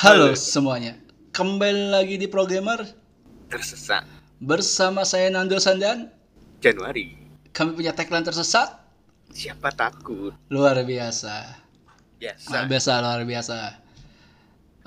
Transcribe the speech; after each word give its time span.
Halo 0.00 0.32
semuanya, 0.32 0.96
kembali 1.36 1.92
lagi 1.92 2.16
di 2.16 2.24
Programmer 2.24 2.88
Tersesat 3.52 4.08
bersama 4.40 5.04
saya 5.04 5.28
Nando 5.28 5.60
Sandan. 5.60 6.08
Januari. 6.64 7.20
Kami 7.52 7.76
punya 7.76 7.92
tagline 7.92 8.24
tersesat 8.24 8.80
Siapa 9.28 9.68
takut? 9.76 10.32
luar 10.48 10.80
biasa, 10.88 11.52
Biasa. 12.16 12.48
luar 12.48 12.64
biasa, 12.64 12.90
luar 13.04 13.22
biasa. 13.28 13.56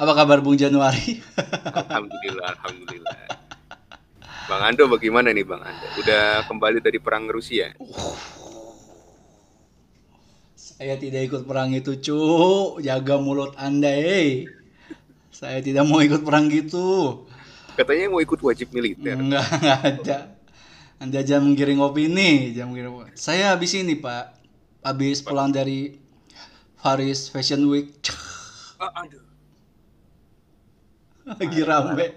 Apa 0.02 0.12
kabar 0.18 0.42
Bung 0.42 0.58
Januari? 0.58 1.22
Alhamdulillah, 1.78 2.46
alhamdulillah. 2.58 3.18
Bang 4.50 4.66
Ando 4.66 4.90
bagaimana 4.90 5.30
nih 5.30 5.46
Bang 5.46 5.62
Ando? 5.62 5.88
Udah 6.02 6.42
kembali 6.50 6.82
dari 6.82 6.98
perang 6.98 7.30
Rusia? 7.30 7.70
saya 10.58 10.98
tidak 10.98 11.30
ikut 11.30 11.46
perang 11.46 11.70
itu, 11.70 12.02
cu. 12.02 12.18
Jaga 12.82 13.22
mulut 13.22 13.54
anda, 13.62 13.94
eh. 13.94 14.63
Saya 15.44 15.60
tidak 15.60 15.84
mau 15.84 16.00
ikut 16.00 16.24
perang 16.24 16.48
gitu. 16.48 17.28
Katanya 17.76 18.16
mau 18.16 18.24
ikut 18.24 18.40
wajib 18.40 18.72
militer. 18.72 19.20
Enggak, 19.20 19.44
enggak 19.60 19.80
ada. 19.84 20.18
Anda 21.04 21.20
jangan 21.20 21.52
menggiring 21.52 21.84
opini, 21.84 22.56
jangan 22.56 22.72
menggiring 22.72 22.96
opini. 22.96 23.20
Saya 23.20 23.52
habis 23.52 23.76
ini, 23.76 24.00
Pak. 24.00 24.40
Habis 24.88 25.20
pulang 25.20 25.52
dari 25.52 26.00
Paris 26.80 27.28
Fashion 27.28 27.68
Week. 27.68 27.92
Ah, 28.80 29.04
aduh. 29.04 29.20
Lagi 31.44 31.60
rame. 31.60 32.08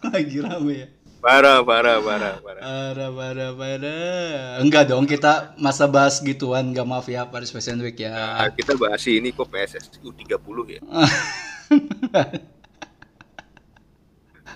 Lagi 0.00 0.38
rame 0.40 0.72
ya. 0.72 0.88
Parah, 1.20 1.60
parah, 1.60 2.00
parah, 2.00 2.40
parah. 2.40 2.62
Parah, 2.64 3.10
parah, 3.12 3.50
parah. 3.52 4.64
Enggak 4.64 4.88
dong, 4.88 5.04
kita 5.04 5.52
masa 5.60 5.84
bahas 5.84 6.16
gituan. 6.24 6.72
Enggak 6.72 6.88
maaf 6.88 7.04
ya, 7.12 7.28
Paris 7.28 7.52
Fashion 7.52 7.76
Week 7.84 8.00
ya. 8.00 8.40
Nah, 8.40 8.48
kita 8.56 8.72
bahas 8.80 9.04
ini 9.04 9.36
kok 9.36 9.52
PSSI 9.52 10.00
U30 10.00 10.80
ya. 10.80 10.80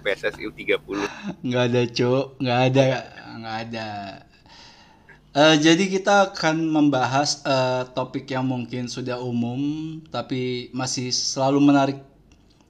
PSSI 0.04 0.44
U30. 0.52 1.00
Enggak 1.40 1.64
ada, 1.72 1.82
Cuk. 1.88 2.24
Enggak 2.44 2.60
ada. 2.68 2.84
Enggak 3.32 3.56
ada. 3.64 3.88
Eh, 5.34 5.56
jadi 5.58 5.90
kita 5.90 6.30
akan 6.30 6.70
membahas 6.70 7.42
eh, 7.42 7.82
topik 7.90 8.30
yang 8.30 8.46
mungkin 8.46 8.86
sudah 8.86 9.18
umum, 9.18 9.98
tapi 10.12 10.70
masih 10.70 11.10
selalu 11.10 11.58
menarik 11.58 11.98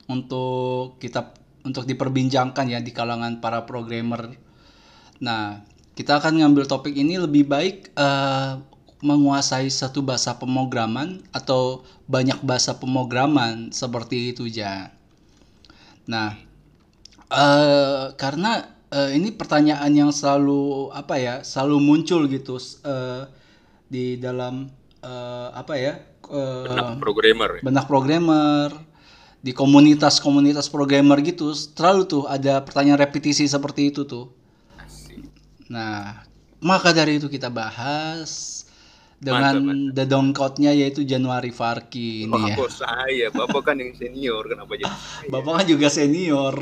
untuk 0.09 0.97
kita 0.97 1.37
untuk 1.61 1.85
diperbincangkan 1.85 2.65
ya 2.73 2.81
di 2.81 2.89
kalangan 2.89 3.43
para 3.45 3.69
programmer. 3.69 4.33
Nah, 5.21 5.61
kita 5.93 6.17
akan 6.23 6.41
ngambil 6.41 6.65
topik 6.65 6.97
ini 6.97 7.21
lebih 7.21 7.45
baik 7.45 7.93
eh, 7.93 8.53
menguasai 9.05 9.69
satu 9.69 10.01
bahasa 10.01 10.33
pemrograman 10.41 11.21
atau 11.37 11.85
banyak 12.09 12.41
bahasa 12.41 12.81
pemrograman 12.81 13.77
seperti 13.77 14.33
itu 14.33 14.49
ja. 14.49 14.89
Nah, 16.09 16.41
eh 17.35 18.05
karena 18.15 18.71
eh, 18.95 19.11
ini 19.19 19.35
pertanyaan 19.35 19.91
yang 19.91 20.11
selalu 20.15 20.95
apa 20.95 21.15
ya, 21.19 21.35
selalu 21.43 21.77
muncul 21.83 22.31
gitu 22.31 22.57
eh, 22.87 23.23
di 23.91 24.17
dalam 24.23 24.71
eh, 25.03 25.49
apa 25.53 25.75
ya? 25.77 25.95
eh, 26.31 26.65
Benak 26.65 27.03
programmer 27.03 27.51
ya. 27.59 27.63
benak 27.67 27.85
programmer 27.91 28.69
di 29.45 29.53
komunitas-komunitas 29.53 30.73
programmer 30.73 31.21
gitu 31.21 31.53
selalu 31.53 32.03
tuh 32.09 32.23
ada 32.25 32.65
pertanyaan 32.65 32.97
repetisi 33.05 33.45
seperti 33.45 33.93
itu 33.93 34.09
tuh. 34.09 34.33
Asik. 34.81 35.21
Nah, 35.69 36.25
maka 36.65 36.97
dari 36.97 37.21
itu 37.21 37.29
kita 37.29 37.53
bahas 37.53 38.65
dengan 39.21 39.55
the 39.95 40.05
down 40.05 40.33
code-nya 40.33 40.75
yaitu 40.75 41.03
Januari 41.03 41.51
Farki 41.51 42.29
ini 42.29 42.41
ya. 42.51 42.57
Bapak 42.59 42.71
saya, 42.71 43.27
Bapak 43.31 43.63
kan 43.65 43.77
yang 43.81 43.95
senior, 43.97 44.45
kenapa 44.45 44.77
jadi 44.77 44.91
saya? 44.91 45.29
Bapak 45.31 45.53
kan 45.63 45.67
juga 45.67 45.89
senior. 45.89 46.55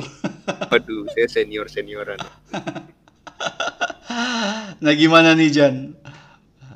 Aduh, 0.71 1.07
saya 1.13 1.29
senior-senioran. 1.29 2.19
nah, 4.85 4.93
gimana 4.95 5.35
nih 5.35 5.51
Jan? 5.51 5.77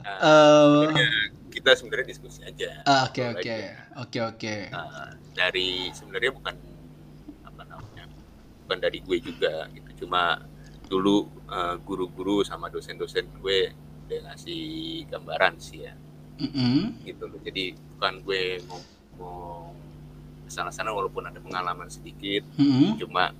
Eh, 0.06 0.84
Ya, 0.97 1.09
kita 1.53 1.70
sebenarnya 1.76 2.06
diskusi 2.08 2.41
aja. 2.43 2.82
ah, 2.87 3.06
Oke 3.10 3.22
oke 3.26 3.56
oke 4.00 4.19
oke. 4.22 4.54
Nah, 4.72 5.12
dari 5.37 5.93
sebenarnya 5.93 6.32
bukan 6.32 6.54
apa 7.44 7.62
namanya 7.69 8.04
bukan 8.64 8.78
dari 8.81 8.98
gue 9.04 9.19
juga 9.20 9.69
gitu 9.72 10.06
cuma 10.06 10.41
dulu 10.88 11.28
eh, 11.50 11.76
guru-guru 11.84 12.41
sama 12.43 12.72
dosen-dosen 12.72 13.28
gue 13.43 13.75
udah 14.06 14.19
ngasih 14.31 14.65
gambaran 15.11 15.55
sih 15.59 15.83
ya 15.83 15.94
Mm-mm. 16.39 17.03
gitu 17.03 17.27
loh 17.27 17.41
jadi 17.43 17.75
bukan 17.75 18.22
gue 18.22 18.62
ngomong 18.62 19.75
sana-sana 20.47 20.94
walaupun 20.94 21.27
ada 21.27 21.43
pengalaman 21.43 21.91
sedikit 21.91 22.47
Mm-mm. 22.55 23.03
cuma 23.03 23.34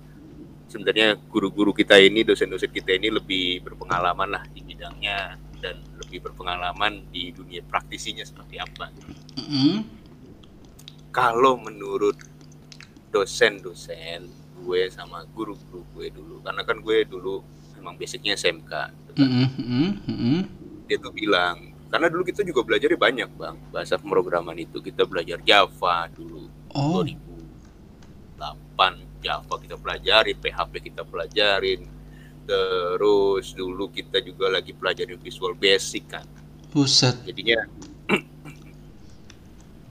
sebenarnya 0.67 1.15
guru-guru 1.31 1.71
kita 1.71 1.95
ini 1.95 2.27
dosen-dosen 2.27 2.67
kita 2.67 2.91
ini 2.99 3.07
lebih 3.07 3.63
berpengalaman 3.63 4.27
lah 4.27 4.43
di 4.51 4.59
bidangnya 4.59 5.39
dan 5.63 5.79
lebih 5.95 6.19
berpengalaman 6.27 7.07
di 7.09 7.31
dunia 7.31 7.63
praktisinya 7.63 8.27
seperti 8.27 8.59
apa 8.59 8.91
Mm-mm. 9.39 9.87
kalau 11.15 11.55
menurut 11.55 12.19
dosen-dosen 13.07 14.27
gue 14.57 14.81
sama 14.91 15.23
guru-guru 15.31 15.85
gue 15.95 16.11
dulu 16.11 16.43
karena 16.43 16.61
kan 16.67 16.77
gue 16.83 17.07
dulu 17.07 17.39
memang 17.77 17.93
basicnya 17.95 18.35
SMK 18.35 18.73
gitu 18.91 19.11
kan. 19.15 19.29
Mm-mm. 19.31 19.89
Mm-mm. 20.03 20.39
Dia 20.87 20.97
tuh 20.97 21.11
bilang. 21.11 21.75
Karena 21.87 22.11
dulu 22.11 22.27
kita 22.27 22.43
juga 22.43 22.67
belajar 22.67 22.91
banyak 22.95 23.29
bang. 23.35 23.55
Bahasa 23.71 23.95
pemrograman 23.95 24.59
itu 24.59 24.83
kita 24.83 25.07
belajar 25.07 25.39
Java 25.43 26.07
dulu 26.11 26.51
Oh, 26.75 26.99
2008 27.07 29.23
Java 29.23 29.55
kita 29.55 29.79
pelajarin 29.79 30.35
PHP 30.35 30.73
kita 30.91 31.07
pelajarin. 31.07 31.87
Terus 32.47 33.51
dulu 33.55 33.91
kita 33.91 34.19
juga 34.23 34.47
lagi 34.51 34.73
pelajarin 34.75 35.19
Visual 35.19 35.55
Basic 35.55 36.07
kan. 36.07 36.23
Buset. 36.67 37.23
jadinya 37.23 37.63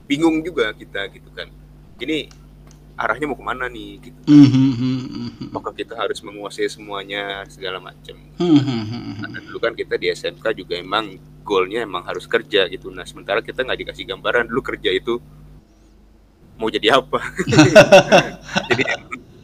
bingung 0.09 0.45
juga 0.45 0.73
kita 0.73 1.07
gitu 1.09 1.29
kan. 1.33 1.49
Ini 1.97 2.29
arahnya 2.97 3.29
mau 3.29 3.37
ke 3.37 3.45
mana 3.45 3.69
nih 3.69 3.91
gitu 4.01 4.19
Mhm. 4.25 5.53
apakah 5.53 5.71
kita 5.71 5.93
harus 5.93 6.17
menguasai 6.19 6.65
semuanya 6.65 7.45
segala 7.45 7.77
macam 7.77 8.17
Mhm. 8.35 9.21
karena 9.21 9.37
dulu 9.45 9.57
kan 9.61 9.73
kita 9.73 9.95
di 9.95 10.09
SMK 10.09 10.45
juga 10.57 10.75
emang 10.75 11.13
goalnya 11.45 11.85
emang 11.85 12.01
harus 12.03 12.25
kerja 12.25 12.65
gitu 12.65 12.89
nah 12.89 13.05
sementara 13.05 13.39
kita 13.39 13.61
nggak 13.61 13.79
dikasih 13.85 14.03
gambaran 14.03 14.49
dulu 14.49 14.65
kerja 14.65 14.89
itu 14.89 15.21
mau 16.57 16.67
jadi 16.67 16.97
apa 16.97 17.21
jadi 18.69 18.83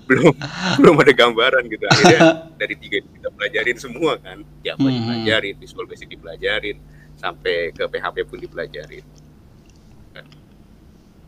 belum 0.03 0.33
belum 0.81 0.95
ada 0.99 1.13
gambaran 1.13 1.63
gitu 1.69 1.85
akhirnya 1.85 2.19
dari 2.59 2.75
tiga 2.75 2.95
itu 2.99 3.09
kita 3.13 3.29
pelajarin 3.31 3.77
semua 3.77 4.17
kan 4.17 4.41
Java 4.59 4.81
Hmm. 4.81 4.91
dipelajarin 4.91 5.55
Visual 5.55 5.85
Basic 5.85 6.09
dipelajarin 6.09 6.77
sampai 7.15 7.69
ke 7.69 7.85
PHP 7.85 8.17
pun 8.25 8.41
dipelajarin 8.41 9.05
Kan. 10.11 10.25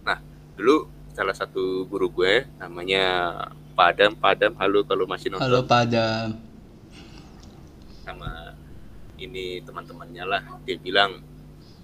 nah 0.03 0.17
dulu 0.53 0.89
salah 1.15 1.31
satu 1.31 1.87
guru 1.87 2.11
gue 2.11 2.43
namanya 2.59 3.31
Padam 3.71 4.11
Padam 4.19 4.51
halo 4.59 4.83
kalau 4.83 5.07
masih 5.07 5.31
nonton. 5.31 5.47
Halo 5.47 5.63
pada 5.63 6.35
sama 8.03 8.53
ini 9.15 9.63
teman-temannya 9.63 10.23
lah 10.27 10.43
dia 10.67 10.75
bilang 10.75 11.23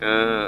eh, 0.04 0.48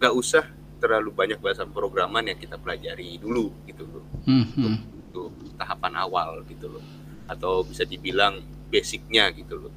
nggak 0.00 0.14
usah 0.16 0.48
terlalu 0.80 1.12
banyak 1.12 1.38
bahasa 1.38 1.68
programan 1.68 2.24
yang 2.24 2.40
kita 2.40 2.56
pelajari 2.56 3.20
dulu 3.20 3.52
gitu 3.68 3.84
loh. 3.84 4.04
Mhm. 4.24 4.96
untuk 5.14 5.36
tahapan 5.60 5.94
awal 6.00 6.42
gitu 6.48 6.66
loh. 6.66 6.84
Atau 7.28 7.62
bisa 7.68 7.84
dibilang 7.84 8.40
basicnya 8.72 9.28
gitu 9.36 9.68
loh. 9.68 9.72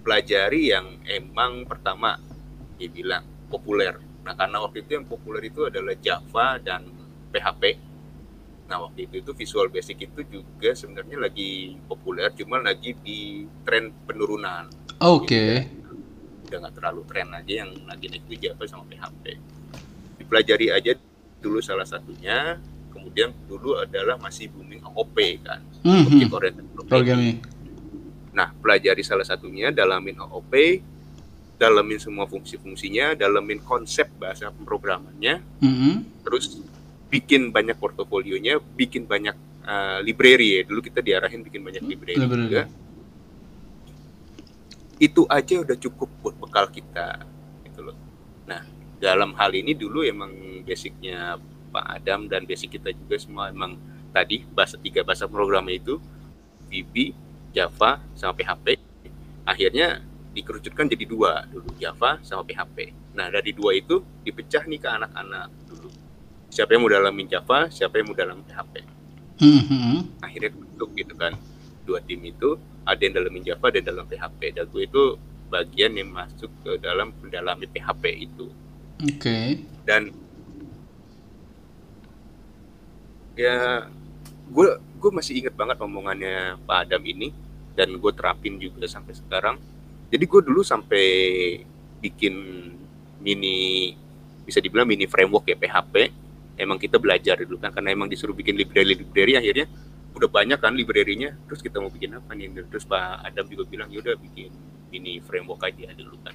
Pelajari 0.00 0.72
yang 0.72 1.04
emang 1.04 1.68
pertama 1.68 2.16
dia 2.80 2.88
bilang 2.88 3.22
populer. 3.52 4.00
Nah 4.24 4.32
karena 4.34 4.58
waktu 4.64 4.82
itu 4.88 4.96
yang 4.98 5.06
populer 5.06 5.46
itu 5.46 5.68
adalah 5.68 5.94
Java 6.00 6.58
dan 6.58 6.99
PHP 7.30 7.62
nah 8.66 8.78
waktu 8.80 9.10
itu 9.10 9.14
itu 9.18 9.30
Visual 9.34 9.66
Basic 9.66 9.98
itu 9.98 10.20
juga 10.22 10.70
sebenarnya 10.72 11.18
lagi 11.18 11.74
populer 11.84 12.30
cuma 12.32 12.62
lagi 12.62 12.94
di 12.96 13.18
tren 13.62 13.90
penurunan 14.06 14.70
Oke. 15.02 15.66
udah 16.46 16.56
nggak 16.60 16.74
terlalu 16.78 17.02
tren 17.06 17.30
aja 17.30 17.66
yang 17.66 17.70
lagi 17.84 18.06
naik 18.06 18.22
itu 18.26 18.46
Java 18.46 18.62
sama 18.66 18.86
PHP 18.86 19.24
dipelajari 20.18 20.70
aja 20.70 20.94
dulu 21.40 21.58
salah 21.58 21.82
satunya 21.82 22.62
kemudian 22.94 23.34
dulu 23.48 23.74
adalah 23.74 24.14
masih 24.18 24.50
booming 24.50 24.82
OOP 24.84 25.16
kan 25.42 25.58
Mhm. 25.80 26.04
Object 26.06 26.32
Oriented 26.36 26.66
Programming. 26.84 27.38
Nah 28.30 28.52
pelajari 28.52 29.00
salah 29.00 29.24
satunya 29.24 29.72
dalamin 29.72 30.20
OOP 30.20 30.52
dalamin 31.56 31.96
semua 31.96 32.24
fungsi-fungsinya 32.24 33.12
dalamin 33.14 33.58
konsep 33.60 34.06
bahasa 34.14 34.48
pemrogramannya 34.48 35.40
Mhm. 35.58 36.22
terus 36.22 36.60
bikin 37.10 37.50
banyak 37.50 37.76
portofolionya 37.76 38.62
bikin 38.78 39.04
banyak 39.04 39.34
uh, 39.66 39.98
library 40.00 40.60
ya 40.60 40.62
dulu 40.64 40.80
kita 40.80 41.02
diarahin 41.02 41.42
bikin 41.42 41.60
banyak 41.60 41.82
library, 41.82 42.16
Library. 42.16 42.42
juga 42.46 42.62
itu 45.00 45.22
aja 45.26 45.54
udah 45.64 45.76
cukup 45.80 46.08
buat 46.22 46.36
bekal 46.38 46.70
kita 46.70 47.26
gitu 47.66 47.90
loh 47.90 47.96
nah 48.46 48.62
dalam 49.02 49.34
hal 49.34 49.50
ini 49.52 49.74
dulu 49.74 50.06
emang 50.06 50.30
basicnya 50.62 51.36
Pak 51.70 51.86
Adam 52.02 52.26
dan 52.26 52.46
basic 52.46 52.78
kita 52.78 52.90
juga 52.90 53.16
semua 53.18 53.50
emang 53.50 53.78
tadi 54.10 54.42
bahasa 54.50 54.74
tiga 54.76 55.06
bahasa 55.06 55.30
program 55.30 55.66
itu 55.70 56.02
VB, 56.70 57.14
Java, 57.50 57.98
sama 58.14 58.32
PHP. 58.38 58.78
Akhirnya 59.42 59.98
dikerucutkan 60.30 60.86
jadi 60.86 61.04
dua 61.06 61.42
dulu 61.50 61.74
Java 61.78 62.22
sama 62.22 62.46
PHP. 62.46 62.94
Nah 63.18 63.26
dari 63.26 63.50
dua 63.50 63.74
itu 63.74 63.98
dipecah 64.22 64.62
nih 64.66 64.78
ke 64.78 64.88
anak-anak 64.88 65.50
dulu. 65.66 65.90
Siapa 66.50 66.74
yang 66.74 66.82
mau 66.82 66.90
dalamin 66.90 67.30
Java, 67.30 67.70
siapa 67.70 68.02
yang 68.02 68.10
mau 68.10 68.16
dalamin 68.18 68.44
PHP. 68.44 68.74
Mhm. 69.40 70.20
Akhirnya 70.20 70.50
bentuk 70.52 70.90
gitu 70.98 71.14
kan 71.16 71.32
dua 71.86 72.02
tim 72.04 72.20
itu 72.26 72.58
ada 72.84 73.00
yang 73.00 73.14
dalamin 73.16 73.42
Java 73.46 73.66
dan 73.70 73.82
dalam 73.86 74.04
PHP. 74.04 74.40
Dan 74.58 74.64
gue 74.68 74.82
itu 74.84 75.02
bagian 75.50 75.94
yang 75.94 76.10
masuk 76.10 76.50
ke 76.66 76.76
dalam 76.82 77.14
mendalami 77.22 77.66
PHP 77.70 78.04
itu. 78.28 78.46
Oke. 79.00 79.62
Dan 79.86 80.12
ya 83.38 83.88
gue 84.50 84.68
gue 85.00 85.10
masih 85.14 85.40
inget 85.40 85.54
banget 85.56 85.78
omongannya 85.80 86.60
Pak 86.66 86.84
Adam 86.84 87.02
ini 87.06 87.32
dan 87.72 87.96
gue 87.96 88.12
terapin 88.12 88.60
juga 88.60 88.84
sampai 88.84 89.16
sekarang 89.16 89.56
jadi 90.12 90.24
gue 90.26 90.40
dulu 90.44 90.60
sampai 90.60 91.06
bikin 92.04 92.34
mini 93.22 93.94
bisa 94.44 94.58
dibilang 94.58 94.84
mini 94.84 95.06
framework 95.06 95.48
ya 95.48 95.56
PHP 95.56 95.94
emang 96.60 96.76
kita 96.76 97.00
belajar 97.00 97.40
dulu 97.40 97.56
kan 97.56 97.72
karena 97.72 97.96
emang 97.96 98.12
disuruh 98.12 98.36
bikin 98.36 98.54
library 98.54 98.92
library 98.92 99.40
akhirnya 99.40 99.66
udah 100.10 100.28
banyak 100.28 100.58
kan 100.58 100.74
library-nya 100.74 101.32
terus 101.46 101.64
kita 101.64 101.80
mau 101.80 101.88
bikin 101.88 102.18
apa 102.18 102.34
nih 102.36 102.50
terus 102.68 102.84
Pak 102.84 103.24
Adam 103.24 103.46
juga 103.46 103.64
bilang 103.64 103.88
yaudah 103.88 104.18
bikin 104.18 104.50
mini 104.90 105.22
framework 105.22 105.62
aja 105.64 105.94
dulu 105.94 106.18
kan 106.20 106.34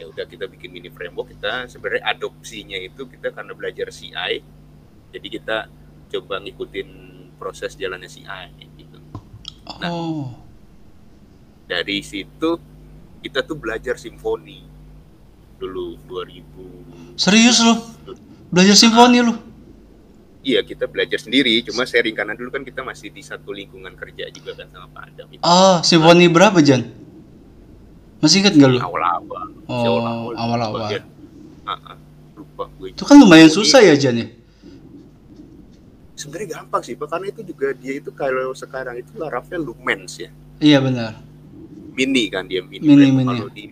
ya 0.00 0.08
udah 0.08 0.24
kita 0.24 0.48
bikin 0.48 0.72
mini 0.72 0.88
framework 0.88 1.36
kita 1.36 1.68
sebenarnya 1.68 2.02
adopsinya 2.16 2.80
itu 2.80 3.04
kita 3.06 3.30
karena 3.30 3.52
belajar 3.52 3.92
CI 3.92 4.40
jadi 5.12 5.26
kita 5.28 5.56
coba 6.10 6.40
ngikutin 6.40 6.88
proses 7.36 7.76
jalannya 7.76 8.08
CI 8.08 8.66
gitu 8.76 8.98
Nah. 9.70 9.86
Oh. 9.86 10.34
dari 11.70 12.02
situ 12.02 12.58
kita 13.22 13.46
tuh 13.46 13.54
belajar 13.54 13.94
simfoni 13.94 14.66
dulu 15.60 15.94
2000 16.08 17.14
Serius 17.20 17.62
lu? 17.62 17.76
Belajar 18.50 18.74
simfoni 18.74 19.22
lu? 19.22 19.49
Iya 20.40 20.60
kita 20.60 20.84
belajar 20.84 21.18
sendiri 21.18 21.60
cuma 21.62 21.84
sharing 21.84 22.12
karena 22.12 22.32
dulu 22.32 22.48
kan 22.50 22.62
kita 22.62 22.80
masih 22.80 23.08
di 23.08 23.20
satu 23.20 23.50
lingkungan 23.50 23.92
kerja 23.92 24.28
juga 24.28 24.54
kan 24.54 24.66
sama 24.68 24.86
Pak 24.88 25.02
Adam 25.10 25.28
itu 25.28 25.42
Ah, 25.42 25.80
simfoni 25.80 26.26
berapa, 26.26 26.58
Jan? 26.58 26.88
Masih 28.18 28.40
inget 28.40 28.54
gak 28.54 28.68
lu? 28.68 28.78
awal-awal 28.78 29.48
Oh, 29.64 29.80
Awal-awal. 29.80 30.32
awal-awal. 30.34 30.80
Bagian- 30.82 31.08
Ah, 31.62 31.78
ah, 31.86 31.96
lupa 32.34 32.66
gue 32.74 32.90
Itu 32.90 33.04
kan 33.04 33.16
lumayan 33.16 33.48
susah 33.48 33.80
ya, 33.80 33.94
Jan 33.94 34.16
ya? 34.16 34.28
sebenarnya 36.14 36.48
gampang 36.54 36.82
sih 36.82 36.92
Pak 36.94 37.08
karena 37.08 37.26
itu 37.28 37.40
juga 37.42 37.72
dia 37.72 37.96
itu 37.96 38.12
kalau 38.12 38.52
sekarang 38.52 38.92
itu 38.94 39.08
Laravel 39.14 39.62
Lumens 39.62 40.18
ya 40.18 40.28
Iya 40.58 40.78
benar. 40.78 41.16
mini 41.90 42.28
kan 42.28 42.44
dia 42.44 42.60
mini, 42.60 42.84
Mini, 42.84 43.08
mini. 43.10 43.24
kalau 43.26 43.48
di 43.48 43.64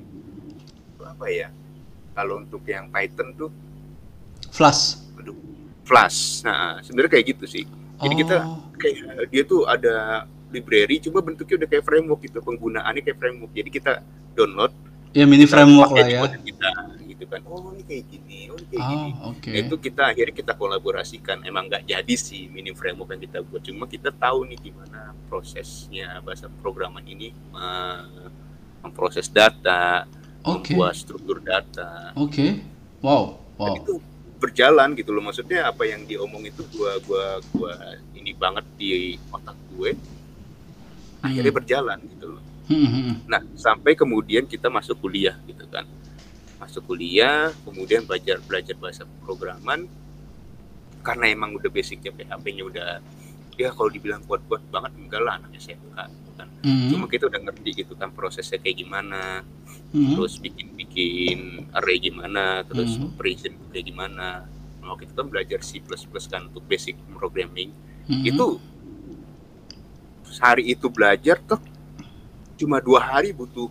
apa 0.98 1.26
ya 1.28 1.48
kalau 2.12 2.40
untuk 2.40 2.64
yang 2.64 2.88
Python 2.88 3.32
tuh 3.34 3.50
Flash. 4.48 4.96
Flash 5.88 6.44
nah 6.44 6.76
sebenarnya 6.78 7.10
kayak 7.10 7.26
gitu 7.32 7.44
sih 7.48 7.64
jadi 7.96 8.14
kita 8.14 8.36
Oh. 8.38 8.60
kayak 8.76 9.00
dia 9.26 9.42
tuh 9.42 9.64
ada 9.64 10.22
library 10.48 11.00
cuma 11.00 11.18
bentuknya 11.18 11.58
udah 11.58 11.68
kayak 11.68 11.82
framework 11.82 12.20
gitu 12.22 12.38
penggunaannya 12.38 13.00
kayak 13.02 13.16
framework 13.16 13.50
jadi 13.50 13.70
kita 13.70 13.92
download 14.32 14.72
Ya 15.10 15.24
mini 15.24 15.44
framework 15.44 15.90
lah 15.90 16.04
ya. 16.04 16.20
kita 16.30 16.68
gitu 17.02 17.24
kan 17.26 17.40
oh 17.42 17.72
ini 17.72 17.82
kayak 17.82 18.04
gini 18.06 18.38
oh 18.46 18.56
ini 18.56 18.66
kayak 18.68 18.84
gini 18.86 19.08
Oh, 19.18 19.32
oke. 19.32 19.48
Nah, 19.48 19.58
itu 19.58 19.74
kita 19.78 20.02
akhirnya 20.06 20.34
kita 20.36 20.52
kolaborasikan 20.54 21.36
emang 21.42 21.66
nggak 21.66 21.84
jadi 21.84 22.14
sih 22.14 22.46
mini 22.46 22.70
framework 22.70 23.10
yang 23.10 23.22
kita 23.24 23.38
buat 23.42 23.62
cuma 23.62 23.84
kita 23.84 24.10
tahu 24.12 24.46
nih 24.46 24.58
gimana 24.62 25.00
prosesnya 25.26 26.20
bahasa 26.20 26.46
programan 26.54 27.02
ini 27.02 27.32
memproses 28.78 29.26
data 29.28 30.06
Oke. 30.40 30.72
membuat 30.72 30.94
struktur 30.94 31.40
data 31.40 32.12
Oke. 32.14 32.62
Wow. 33.00 33.42
dan 33.56 33.58
Wow. 33.58 33.74
itu 33.76 33.94
berjalan 34.38 34.94
gitu 34.94 35.10
loh 35.10 35.22
maksudnya 35.22 35.66
apa 35.66 35.82
yang 35.84 36.06
diomong 36.06 36.46
itu 36.46 36.62
gua 36.74 36.98
gua 37.02 37.42
gua 37.50 37.74
ini 38.14 38.30
banget 38.34 38.64
di 38.78 39.18
otak 39.34 39.58
gue 39.74 39.98
akhirnya 41.18 41.50
Hmm. 41.50 41.58
berjalan 41.58 41.98
gitu 42.06 42.26
loh 42.38 42.42
Hmm, 42.68 42.84
hmm. 42.84 43.12
Nah, 43.24 43.40
sampai 43.56 43.96
kemudian 43.96 44.44
kita 44.44 44.68
masuk 44.68 45.00
kuliah 45.00 45.40
gitu 45.48 45.64
kan. 45.72 45.88
Masuk 46.60 46.84
kuliah, 46.84 47.48
kemudian 47.64 48.04
belajar 48.04 48.44
belajar 48.44 48.76
bahasa 48.76 49.08
programan 49.24 49.88
karena 51.00 51.32
emang 51.32 51.56
udah 51.56 51.72
basicnya 51.72 52.12
PHP-nya 52.12 52.62
udah 52.68 52.88
ya 53.56 53.72
kalau 53.72 53.88
dibilang 53.88 54.20
kuat-kuat 54.28 54.60
banget 54.68 54.92
enggak 55.00 55.22
lah 55.24 55.40
anak 55.40 55.56
SMK 55.56 55.96
kan. 56.38 56.48
Hmm, 56.62 56.94
Cuma 56.94 57.10
kita 57.10 57.26
udah 57.26 57.40
ngerti 57.42 57.82
gitu 57.82 57.98
kan 57.98 58.14
prosesnya 58.14 58.62
kayak 58.62 58.86
gimana, 58.86 59.42
hmm. 59.90 60.14
terus 60.14 60.38
bikin-bikin 60.38 61.66
array 61.74 61.98
gimana, 61.98 62.62
terus 62.62 62.94
Hmm. 62.94 63.10
operation 63.10 63.58
kayak 63.74 63.90
gimana. 63.90 64.46
Nah, 64.78 64.86
waktu 64.94 65.10
itu 65.10 65.14
kan 65.18 65.26
belajar 65.26 65.58
C++ 65.66 65.82
kan 66.30 66.46
untuk 66.46 66.62
basic 66.70 66.94
programming. 67.10 67.74
Hmm. 68.06 68.22
Itu 68.22 68.62
hari 70.38 70.70
itu 70.70 70.86
belajar 70.86 71.42
tuh 71.42 71.58
cuma 72.58 72.78
dua 72.78 73.00
hari 73.00 73.34
butuh 73.34 73.70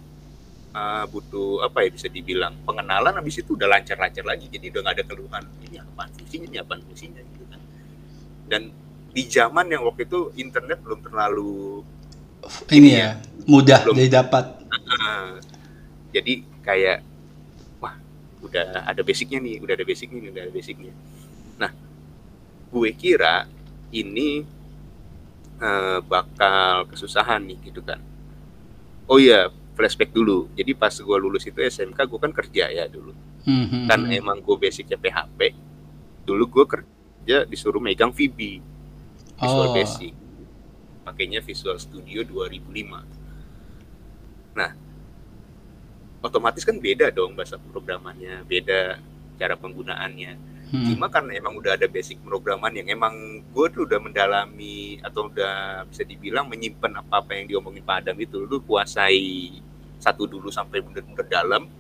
uh, 0.73 1.05
butuh 1.07 1.63
apa 1.63 1.85
ya 1.85 1.89
bisa 1.91 2.07
dibilang 2.07 2.55
pengenalan 2.63 3.13
habis 3.13 3.39
itu 3.39 3.53
udah 3.55 3.67
lancar-lancar 3.67 4.23
lagi 4.23 4.47
jadi 4.47 4.71
udah 4.73 4.81
nggak 4.83 4.95
ada 4.95 5.05
keluhan 5.05 5.43
ini 5.67 5.77
apa 5.79 6.07
fungsinya 6.15 6.45
ini 6.47 6.57
apa 6.59 6.73
fungsinya 6.79 7.21
gitu 7.21 7.43
kan 7.51 7.61
dan 8.47 8.61
di 9.11 9.23
zaman 9.27 9.65
yang 9.73 9.83
waktu 9.83 10.05
itu 10.05 10.31
internet 10.37 10.77
belum 10.85 11.01
terlalu 11.01 11.81
ini 12.72 12.89
ya 13.00 13.19
mudah 13.48 13.81
Belum. 13.88 13.95
didapat. 13.98 14.45
uh, 14.68 15.39
jadi 16.12 16.44
kayak 16.63 17.00
wah 17.80 17.95
udah 18.44 18.84
ada 18.88 19.01
basicnya 19.04 19.39
nih 19.39 19.60
udah 19.63 19.74
ada 19.75 19.86
basicnya 19.88 20.19
nih 20.24 20.30
udah 20.34 20.42
ada 20.48 20.54
basicnya. 20.54 20.94
Nah 21.57 21.72
gue 22.68 22.89
kira 22.95 23.48
ini 23.95 24.44
uh, 25.60 26.00
bakal 26.03 26.88
kesusahan 26.91 27.44
nih 27.48 27.58
gitu 27.72 27.79
kan. 27.84 28.00
Oh 29.08 29.17
iya 29.17 29.48
flashback 29.75 30.12
dulu. 30.12 30.51
Jadi 30.58 30.75
pas 30.75 30.91
gue 30.91 31.17
lulus 31.20 31.48
itu 31.48 31.60
SMK 31.63 32.00
gue 32.03 32.20
kan 32.20 32.32
kerja 32.36 32.67
ya 32.67 32.86
dulu. 32.91 33.15
Hmm, 33.48 33.65
hmm, 33.72 33.86
kan 33.88 34.00
emang 34.12 34.44
gue 34.44 34.56
basicnya 34.60 35.00
PHP 35.00 35.56
dulu 36.27 36.44
gue 36.51 36.65
kerja 36.67 37.48
disuruh 37.48 37.79
megang 37.79 38.12
VB 38.12 38.60
Visual 39.39 39.72
Oh. 39.72 39.74
Basic 39.74 40.12
pakainya 41.07 41.39
Visual 41.39 41.79
Studio 41.79 42.27
2005 42.27 44.59
nah 44.59 44.75
otomatis 46.19 46.67
kan 46.67 46.75
beda 46.75 47.15
dong 47.15 47.39
bahasa 47.39 47.55
programannya 47.55 48.43
beda 48.43 48.99
cara 49.39 49.55
penggunaannya 49.55 50.59
Hmm. 50.67 50.83
cuma 50.83 51.07
karena 51.07 51.39
emang 51.39 51.55
udah 51.55 51.79
ada 51.79 51.87
basic 51.87 52.19
programan 52.27 52.75
yang 52.75 52.91
emang 52.91 53.39
gue 53.55 53.67
tuh 53.71 53.87
udah 53.87 54.03
mendalami 54.03 54.99
atau 54.99 55.31
udah 55.31 55.87
bisa 55.87 56.03
dibilang 56.03 56.43
menyimpan 56.51 56.91
apa-apa 56.99 57.39
yang 57.39 57.47
diomongin 57.47 57.87
Pak 57.87 58.03
Adam 58.03 58.19
itu 58.19 58.43
lu 58.43 58.59
kuasai 58.67 59.63
satu 59.95 60.27
dulu 60.27 60.51
sampai 60.51 60.83
bener-bener 60.83 61.23
dalam 61.31 61.71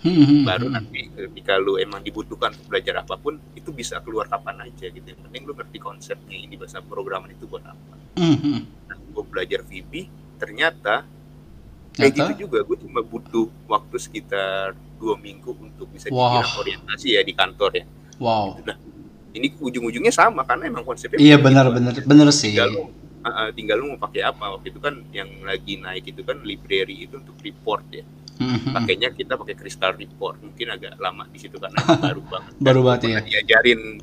Hmm, 0.00 0.24
hmm, 0.24 0.42
baru 0.48 0.72
hmm. 0.72 0.76
nanti 0.80 1.00
ketika 1.12 1.60
lu 1.60 1.76
emang 1.76 2.00
dibutuhkan 2.00 2.56
untuk 2.56 2.72
belajar 2.72 3.04
apa 3.04 3.20
pun 3.20 3.36
itu 3.52 3.68
bisa 3.68 4.00
keluar 4.00 4.32
kapan 4.32 4.64
aja 4.64 4.88
gitu 4.88 5.04
yang 5.04 5.20
penting 5.28 5.44
lu 5.44 5.52
ngerti 5.52 5.76
konsepnya 5.76 6.40
ini 6.40 6.56
bahasa 6.56 6.80
programan 6.80 7.36
itu 7.36 7.44
buat 7.44 7.60
apa. 7.68 7.94
Hmm, 8.16 8.36
hmm. 8.40 8.60
nah, 8.88 8.96
gue 8.96 9.24
belajar 9.28 9.60
VB 9.60 10.08
ternyata 10.40 11.04
kayak 11.92 12.16
gitu 12.16 12.48
juga. 12.48 12.64
Gue 12.64 12.80
cuma 12.80 13.04
butuh 13.04 13.52
waktu 13.68 13.96
sekitar 14.00 14.72
dua 14.96 15.20
minggu 15.20 15.52
untuk 15.52 15.92
bisa 15.92 16.08
dibilang 16.08 16.48
orientasi 16.48 17.20
ya 17.20 17.20
di 17.20 17.36
kantor 17.36 17.70
ya. 17.76 17.84
Wow. 18.16 18.56
Nah, 18.64 18.76
ini 19.36 19.52
ujung-ujungnya 19.60 20.16
sama 20.16 20.48
karena 20.48 20.72
emang 20.72 20.84
konsepnya 20.88 21.20
Iya 21.20 21.36
benar-benar 21.36 21.92
benar 22.08 22.32
sih. 22.32 22.56
tinggal 22.56 22.72
lu 22.72 22.82
uh, 23.20 23.52
tinggal 23.52 23.76
lu 23.76 23.92
mau 23.92 24.00
pakai 24.00 24.24
apa. 24.24 24.56
Waktu 24.56 24.72
itu 24.72 24.80
kan 24.80 24.96
yang 25.12 25.28
lagi 25.44 25.76
naik 25.76 26.08
itu 26.08 26.24
kan 26.24 26.40
library 26.40 27.04
itu 27.04 27.20
untuk 27.20 27.36
report 27.44 27.84
ya 27.92 28.04
Hmm, 28.40 28.56
hmm. 28.56 28.72
pakainya 28.72 29.08
kita 29.12 29.36
pakai 29.36 29.52
crystal 29.52 29.92
report 29.92 30.40
mungkin 30.40 30.66
agak 30.66 30.96
lama 30.96 31.28
di 31.28 31.36
situ 31.36 31.60
karena 31.60 31.76
baru 32.08 32.22
banget 32.24 32.52
Baru 32.56 32.80
banget 32.80 33.00
ya. 33.04 33.20
Diajarin 33.20 34.00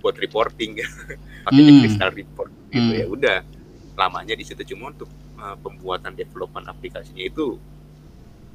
buat 0.00 0.16
reporting 0.16 0.80
pakainya 1.44 1.70
Hmm. 1.70 1.80
crystal 1.82 2.10
report 2.10 2.50
gitu 2.68 2.80
Hmm. 2.80 2.96
ya 2.96 3.06
udah 3.06 3.38
lamanya 3.94 4.32
di 4.32 4.44
situ 4.44 4.62
cuma 4.66 4.88
untuk 4.88 5.08
uh, 5.36 5.56
pembuatan 5.56 6.12
development 6.12 6.66
aplikasinya 6.66 7.20
itu 7.20 7.60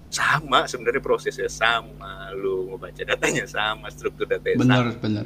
sama 0.07 0.63
sebenarnya 0.63 1.01
prosesnya 1.01 1.49
sama 1.49 2.29
lu 2.31 2.65
mau 2.65 2.77
baca 2.77 3.01
datanya 3.03 3.43
sama 3.43 3.89
struktur 3.89 4.25
datanya 4.25 4.55
sama 4.55 4.63
Benar 4.63 4.85
benar. 4.97 5.25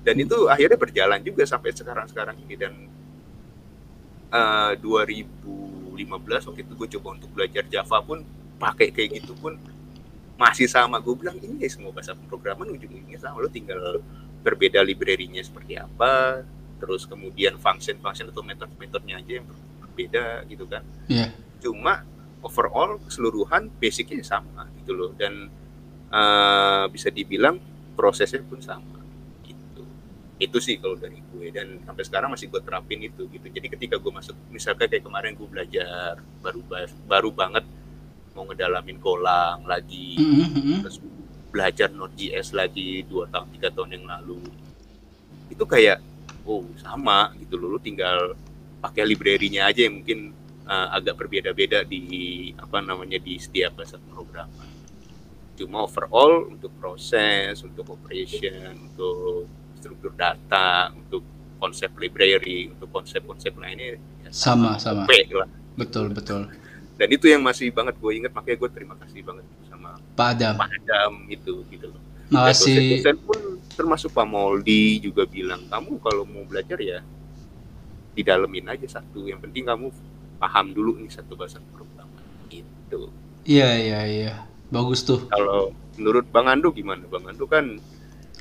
dan 0.00 0.14
itu 0.16 0.46
akhirnya 0.46 0.74
berjalan 0.74 1.20
juga 1.20 1.42
sampai 1.44 1.70
sekarang 1.70 2.06
sekarang 2.06 2.38
ini 2.40 2.54
dan 2.54 2.72
eh, 4.30 4.72
2015 4.78 6.00
waktu 6.46 6.60
itu 6.62 6.72
gue 6.72 6.88
coba 6.96 7.08
untuk 7.12 7.30
belajar 7.30 7.66
Java 7.66 7.98
pun 8.00 8.22
pakai 8.60 8.92
kayak 8.92 9.24
gitu 9.24 9.32
pun 9.40 9.56
masih 10.36 10.68
sama. 10.68 11.00
Gue 11.00 11.16
bilang 11.16 11.40
ini 11.40 11.64
ya 11.64 11.68
semua 11.72 11.92
bahasa 11.92 12.12
pemrograman 12.12 12.68
ujung-ujungnya 12.76 13.16
sama. 13.16 13.40
Lo 13.40 13.48
tinggal 13.48 14.04
berbeda 14.44 14.84
library-nya 14.84 15.44
seperti 15.44 15.76
apa 15.76 16.44
terus 16.80 17.04
kemudian 17.04 17.60
function-function 17.60 18.32
atau 18.32 18.40
metode-metodenya 18.40 19.20
aja 19.20 19.32
yang 19.40 19.46
berbeda 19.84 20.48
gitu 20.48 20.64
kan. 20.68 20.84
Iya. 21.08 21.28
cuma 21.60 22.08
overall 22.40 22.96
keseluruhan 23.04 23.68
basicnya 23.76 24.24
sama 24.24 24.64
gitu 24.80 24.96
loh. 24.96 25.12
Dan 25.12 25.52
uh, 26.08 26.88
bisa 26.88 27.12
dibilang 27.12 27.60
prosesnya 27.92 28.40
pun 28.40 28.64
sama 28.64 29.04
gitu. 29.44 29.84
Itu 30.40 30.56
sih 30.56 30.80
kalau 30.80 30.96
dari 30.96 31.20
gue. 31.20 31.52
Dan 31.52 31.84
sampai 31.84 32.00
sekarang 32.08 32.32
masih 32.32 32.48
gue 32.48 32.64
terapin 32.64 33.04
itu 33.04 33.28
gitu. 33.28 33.44
Jadi 33.44 33.66
ketika 33.76 34.00
gue 34.00 34.08
masuk 34.08 34.32
misalnya 34.48 34.88
kayak 34.88 35.04
kemarin 35.04 35.36
gue 35.36 35.48
belajar 35.52 36.16
baru 36.40 36.64
baru 37.04 37.28
banget 37.28 37.68
mau 38.34 38.46
ngedalamin 38.46 38.98
Golang 38.98 39.66
lagi 39.66 40.16
Mhm, 40.18 40.46
mhm. 40.54 40.76
terus 40.86 40.96
belajar 41.50 41.90
Node.js 41.90 42.54
lagi 42.54 43.02
dua 43.04 43.26
tahun 43.26 43.48
tiga 43.58 43.68
tahun 43.74 43.90
yang 43.98 44.06
lalu 44.06 44.38
itu 45.50 45.64
kayak 45.66 45.98
oh 46.46 46.62
sama 46.78 47.34
gitu 47.42 47.58
loh 47.58 47.74
lu 47.74 47.78
tinggal 47.82 48.38
pakai 48.78 49.02
library-nya 49.04 49.66
aja 49.66 49.84
yang 49.84 49.98
mungkin 50.00 50.30
uh, 50.64 50.94
agak 50.94 51.18
berbeda-beda 51.18 51.82
di 51.82 52.02
apa 52.54 52.78
namanya 52.80 53.18
di 53.18 53.34
setiap 53.36 53.76
bahasa 53.76 53.98
pemrograman 53.98 54.70
cuma 55.58 55.84
overall 55.84 56.48
untuk 56.48 56.72
proses 56.80 57.60
untuk 57.60 57.92
operation 57.92 58.72
untuk 58.78 59.50
struktur 59.76 60.14
data 60.16 60.88
untuk 60.94 61.20
konsep 61.60 61.92
library 62.00 62.72
untuk 62.72 62.88
konsep-konsep 62.88 63.52
lainnya 63.60 64.00
ya 64.24 64.30
Sama, 64.32 64.78
sama. 64.80 65.04
OP 65.04 65.12
lah 65.34 65.48
Betul, 65.76 66.12
betul. 66.12 66.48
Dan 67.00 67.08
itu 67.08 67.24
yang 67.24 67.40
masih 67.40 67.72
banget 67.72 67.96
gue 67.96 68.12
inget 68.12 68.28
makanya 68.30 68.60
gue 68.60 68.70
terima 68.70 68.94
kasih 69.00 69.24
banget 69.24 69.40
sama 69.64 69.96
Pak 70.12 70.28
Adam. 70.36 70.54
Pak 70.54 70.68
Adam 70.76 71.12
itu 71.26 71.64
gitu 71.66 71.86
loh 71.88 72.02
dan 72.28 72.44
Makasih. 72.46 72.76
dosen-dosen 72.76 73.16
pun 73.24 73.38
termasuk 73.72 74.12
Pak 74.12 74.22
Moldi 74.22 75.00
juga 75.00 75.24
bilang 75.24 75.64
kamu 75.66 75.96
kalau 75.98 76.22
mau 76.22 76.44
belajar 76.44 76.76
ya 76.76 77.00
didalemin 78.12 78.68
aja 78.68 79.00
satu 79.00 79.24
yang 79.24 79.40
penting 79.40 79.64
kamu 79.64 79.88
paham 80.36 80.70
dulu 80.70 80.98
nih 80.98 81.08
satu 81.08 81.34
bahasa 81.34 81.56
pemrograman 81.58 82.20
gitu 82.46 83.08
Iya, 83.40 83.72
iya, 83.74 84.00
iya. 84.04 84.32
Bagus 84.68 85.00
tuh. 85.00 85.24
kalau 85.26 85.72
menurut 85.96 86.28
Bang 86.28 86.46
Ando 86.46 86.68
gimana 86.70 87.02
Bang 87.08 87.24
Ando 87.24 87.48
kan 87.48 87.80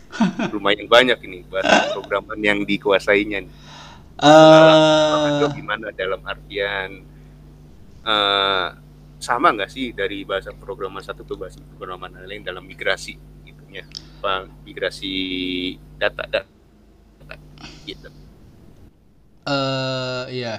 lumayan 0.53 0.85
banyak 0.85 1.15
ini 1.23 1.47
bahasa 1.47 1.95
pemrograman 1.95 2.37
yang 2.37 2.59
dikuasainya 2.61 3.39
nih. 3.41 3.53
Bang 4.19 5.23
Ando 5.29 5.45
Eh, 5.47 5.53
gimana 5.55 5.85
dalam 5.91 6.19
artian 6.21 7.07
eh, 8.05 8.67
sama 9.19 9.51
nggak 9.51 9.71
sih 9.71 9.91
dari 9.91 10.23
bahasa 10.23 10.55
pemrograman 10.55 11.03
satu 11.03 11.27
ke 11.27 11.35
bahasa 11.35 11.59
pemrograman 11.59 12.23
lain 12.23 12.43
dalam 12.43 12.63
migrasi 12.63 13.19
gitunya 13.43 13.83
apa 14.19 14.47
migrasi 14.63 15.13
data 15.99 16.23
data 16.27 17.35
gitu 17.83 18.09
eh, 19.49 20.23
iya. 20.31 20.55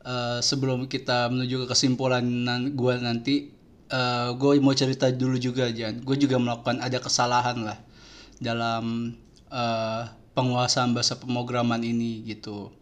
Eh, 0.00 0.40
sebelum 0.40 0.88
kita 0.88 1.28
menuju 1.28 1.64
ke 1.64 1.76
kesimpulan 1.76 2.24
nan 2.24 2.72
gua 2.72 2.96
nanti, 2.96 3.52
eh, 3.92 4.28
gue 4.32 4.52
mau 4.64 4.72
cerita 4.72 5.12
dulu 5.12 5.36
juga, 5.36 5.68
Jan. 5.68 6.00
Gue 6.00 6.16
juga 6.16 6.40
melakukan 6.40 6.80
ada 6.80 6.98
kesalahan 7.04 7.58
lah 7.68 7.78
dalam 8.40 9.12
eh, 9.52 10.02
penguasaan 10.36 10.96
bahasa 10.96 11.20
pemrograman 11.20 11.84
ini 11.84 12.24
gitu. 12.24 12.72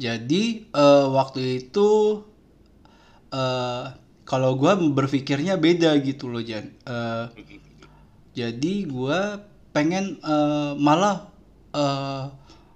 Jadi 0.00 0.42
eh, 0.72 1.06
waktu 1.12 1.40
itu 1.68 1.88
eh 3.32 3.86
kalau 4.26 4.58
gua 4.58 4.74
berpikirnya 4.74 5.54
beda 5.54 5.94
gitu 6.02 6.26
loh, 6.26 6.42
Jan. 6.42 6.74
Eh, 6.82 7.24
jadi 8.34 8.74
gua 8.90 9.46
pengen 9.70 10.18
eh, 10.18 10.72
malah 10.76 11.30
eh, 11.70 12.24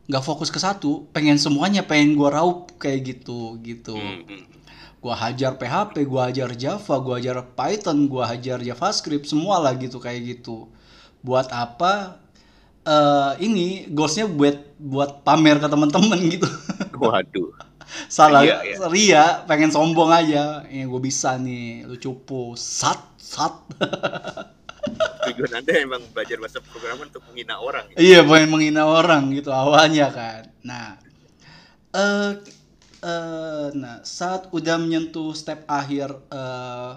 nggak 0.07 0.25
fokus 0.25 0.49
ke 0.49 0.63
satu, 0.63 1.11
pengen 1.11 1.37
semuanya, 1.37 1.83
pengen 1.83 2.15
gua 2.15 2.39
raup 2.39 2.79
kayak 2.79 3.19
gitu 3.19 3.59
gitu. 3.67 3.99
Hmm, 3.99 4.23
hmm. 4.25 4.43
Gua 5.03 5.19
hajar 5.19 5.59
PHP, 5.59 6.07
gua 6.07 6.31
hajar 6.31 6.55
Java, 6.55 6.95
gua 7.03 7.19
hajar 7.19 7.43
Python, 7.59 8.07
gua 8.07 8.31
hajar 8.31 8.63
JavaScript, 8.63 9.27
semua 9.27 9.59
lah 9.59 9.75
gitu 9.75 9.99
kayak 9.99 10.39
gitu. 10.39 10.71
Buat 11.21 11.51
apa? 11.51 12.23
eh 12.81 13.33
ini 13.45 13.85
goalsnya 13.93 14.25
buat 14.25 14.57
buat 14.81 15.21
pamer 15.21 15.61
ke 15.61 15.69
teman-teman 15.69 16.17
gitu. 16.33 16.49
waduh 16.97 17.53
Salah 18.09 18.43
Iya, 18.45 18.57
iya. 18.65 18.77
ria, 18.93 19.25
pengen 19.49 19.71
sombong 19.75 20.11
aja. 20.13 20.63
Ya 20.69 20.85
gue 20.87 21.01
bisa 21.03 21.37
nih, 21.41 21.87
lu 21.89 21.97
cupu. 21.99 22.55
Sat, 22.59 23.01
sat. 23.19 23.55
tujuan 25.27 25.53
anda 25.61 25.73
emang 25.77 26.03
belajar 26.15 26.37
bahasa 26.41 26.59
pemrograman 26.65 27.09
untuk 27.13 27.23
menghina 27.29 27.61
orang 27.61 27.87
ya? 27.93 28.01
Iya, 28.01 28.19
pengen 28.29 28.49
menghina 28.53 28.83
orang 28.89 29.23
gitu 29.37 29.51
awalnya 29.53 30.07
kan. 30.19 30.43
Nah, 30.65 30.87
eh 31.95 32.31
eh, 33.05 33.69
nah 33.83 33.97
saat 34.05 34.43
udah 34.57 34.77
menyentuh 34.83 35.31
step 35.37 35.61
akhir 35.69 36.09
eh 36.33 36.93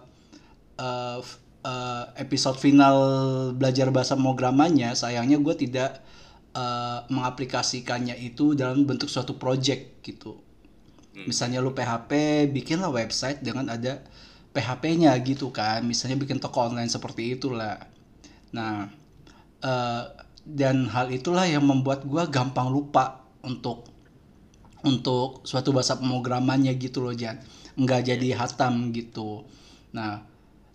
eh, 0.79 1.17
f- 1.23 1.39
eh, 1.65 2.05
episode 2.23 2.57
final 2.59 2.97
belajar 3.59 3.87
bahasa 3.95 4.13
pemrogramannya, 4.19 4.93
sayangnya 4.97 5.37
gue 5.41 5.55
tidak 5.63 5.91
eh, 6.55 6.99
mengaplikasikannya 7.13 8.15
itu 8.29 8.53
dalam 8.57 8.85
bentuk 8.89 9.09
suatu 9.11 9.35
project 9.39 10.03
gitu. 10.05 10.39
Hmm. 11.13 11.29
Misalnya 11.29 11.61
lu 11.61 11.71
PHP, 11.77 12.45
bikinlah 12.49 12.89
website 12.89 13.39
dengan 13.45 13.69
ada 13.69 14.01
PHP-nya 14.53 15.13
gitu 15.21 15.53
kan. 15.53 15.85
Misalnya 15.85 16.17
bikin 16.17 16.41
toko 16.41 16.65
online 16.69 16.89
seperti 16.89 17.37
itulah. 17.37 17.77
Nah, 18.53 18.89
eh, 19.61 20.03
dan 20.43 20.91
hal 20.91 21.09
itulah 21.13 21.47
yang 21.47 21.63
membuat 21.63 22.03
gua 22.03 22.27
gampang 22.27 22.67
lupa 22.67 23.23
untuk 23.43 23.93
untuk 24.83 25.47
suatu 25.47 25.71
bahasa 25.71 25.95
pemrogramannya 25.95 26.75
gitu 26.75 26.99
loh 26.99 27.15
Jan 27.15 27.39
nggak 27.79 28.01
jadi 28.13 28.27
hatam 28.35 28.91
gitu 28.91 29.47
nah 29.95 30.21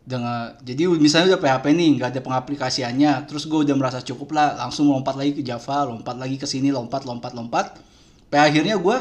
dengan 0.09 0.57
jadi 0.65 0.89
misalnya 0.89 1.37
udah 1.37 1.41
PHP 1.45 1.77
nih 1.77 1.89
nggak 2.01 2.09
ada 2.17 2.21
pengaplikasiannya 2.25 3.29
terus 3.29 3.45
gue 3.45 3.61
udah 3.61 3.77
merasa 3.77 4.01
cukup 4.01 4.33
lah 4.33 4.57
langsung 4.57 4.89
lompat 4.89 5.21
lagi 5.21 5.37
ke 5.37 5.43
Java 5.45 5.85
lompat 5.85 6.17
lagi 6.17 6.41
ke 6.41 6.49
sini 6.49 6.73
lompat 6.73 7.05
lompat 7.05 7.37
lompat 7.37 7.77
sampai 7.77 8.41
akhirnya 8.41 8.81
gue 8.81 8.97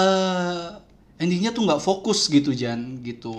eh 0.00 0.66
endingnya 1.20 1.52
tuh 1.52 1.68
nggak 1.68 1.82
fokus 1.84 2.26
gitu 2.32 2.56
Jan 2.56 3.04
gitu. 3.04 3.32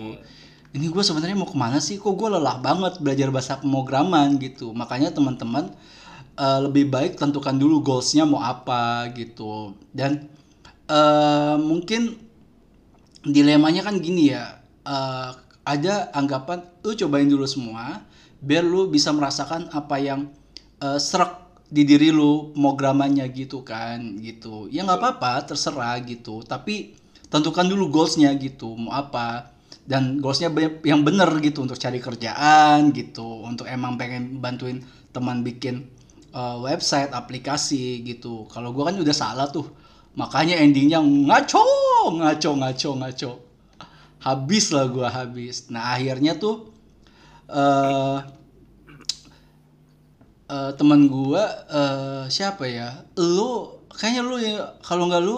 Ini 0.72 0.88
gue 0.88 1.04
sebenarnya 1.04 1.36
mau 1.36 1.50
ke 1.50 1.58
mana 1.58 1.84
sih? 1.84 2.00
Kok 2.00 2.14
gue 2.16 2.30
lelah 2.38 2.62
banget 2.62 3.02
belajar 3.04 3.28
bahasa 3.34 3.60
pemrograman 3.60 4.38
gitu. 4.40 4.72
Makanya 4.72 5.12
teman-teman 5.12 5.74
eh, 6.38 6.60
lebih 6.62 6.88
baik 6.94 7.18
tentukan 7.20 7.58
dulu 7.58 7.82
goalsnya 7.84 8.24
mau 8.30 8.40
apa 8.46 9.10
gitu. 9.18 9.76
Dan 9.92 10.30
eh 10.88 11.56
mungkin 11.60 12.16
dilemanya 13.26 13.86
kan 13.86 13.98
gini 14.02 14.34
ya 14.34 14.62
eh, 14.86 15.32
ada 15.66 16.10
anggapan 16.14 16.66
lu 16.82 16.94
cobain 16.98 17.30
dulu 17.30 17.46
semua 17.46 18.02
biar 18.42 18.66
lu 18.66 18.90
bisa 18.90 19.14
merasakan 19.14 19.70
apa 19.74 19.96
yang 20.02 20.30
eh, 20.82 21.00
serak 21.02 21.41
di 21.72 21.88
diri 21.88 22.12
lu 22.12 22.52
pemrogramannya 22.52 23.24
gitu 23.32 23.64
kan 23.64 24.20
gitu. 24.20 24.68
Ya 24.68 24.84
nggak 24.84 25.00
apa-apa 25.00 25.48
terserah 25.48 25.96
gitu. 26.04 26.44
Tapi 26.44 27.00
tentukan 27.32 27.64
dulu 27.64 27.88
goalsnya 27.88 28.36
gitu 28.36 28.76
mau 28.76 28.92
apa. 28.92 29.56
Dan 29.88 30.20
goalsnya 30.20 30.52
yang 30.84 31.02
bener 31.08 31.32
gitu 31.40 31.64
untuk 31.64 31.80
cari 31.80 32.04
kerjaan 32.04 32.92
gitu. 32.92 33.48
Untuk 33.48 33.72
emang 33.72 33.96
pengen 33.96 34.44
bantuin 34.44 34.84
teman 35.16 35.48
bikin 35.48 35.88
eh, 36.36 36.58
website 36.60 37.16
aplikasi 37.16 38.04
gitu. 38.04 38.52
Kalau 38.52 38.76
gua 38.76 38.92
kan 38.92 39.00
udah 39.00 39.16
salah 39.16 39.48
tuh. 39.48 39.72
Makanya 40.20 40.60
endingnya 40.60 41.00
ngaco 41.00 41.64
ngaco 42.20 42.52
ngaco 42.60 42.90
ngaco. 43.00 43.32
Habis 44.28 44.76
lah 44.76 44.92
gua 44.92 45.08
habis. 45.08 45.72
Nah 45.72 45.96
akhirnya 45.96 46.36
tuh 46.36 46.68
eh 47.48 48.41
eh, 50.52 50.72
teman 50.76 51.08
gua 51.08 51.44
eh, 51.72 52.24
siapa 52.28 52.68
ya? 52.68 53.08
Lu 53.16 53.80
kayaknya 53.92 54.22
lu 54.24 54.36
ya 54.38 54.76
kalau 54.84 55.08
nggak 55.08 55.24
lu 55.24 55.38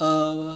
eh 0.00 0.52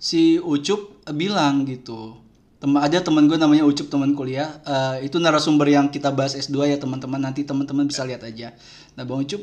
si 0.00 0.38
Ucup 0.40 1.02
bilang 1.12 1.66
gitu. 1.66 2.16
Tem 2.60 2.72
ada 2.76 3.00
teman 3.00 3.24
gue 3.24 3.40
namanya 3.40 3.64
Ucup 3.66 3.90
teman 3.90 4.14
kuliah. 4.14 4.62
Eh, 4.64 5.10
itu 5.10 5.18
narasumber 5.18 5.68
yang 5.68 5.90
kita 5.90 6.14
bahas 6.14 6.38
S2 6.38 6.70
ya 6.70 6.78
teman-teman. 6.78 7.20
Nanti 7.20 7.42
teman-teman 7.42 7.90
bisa 7.90 8.06
lihat 8.06 8.22
aja. 8.22 8.54
Nah 8.96 9.02
bang 9.04 9.20
Ucup 9.26 9.42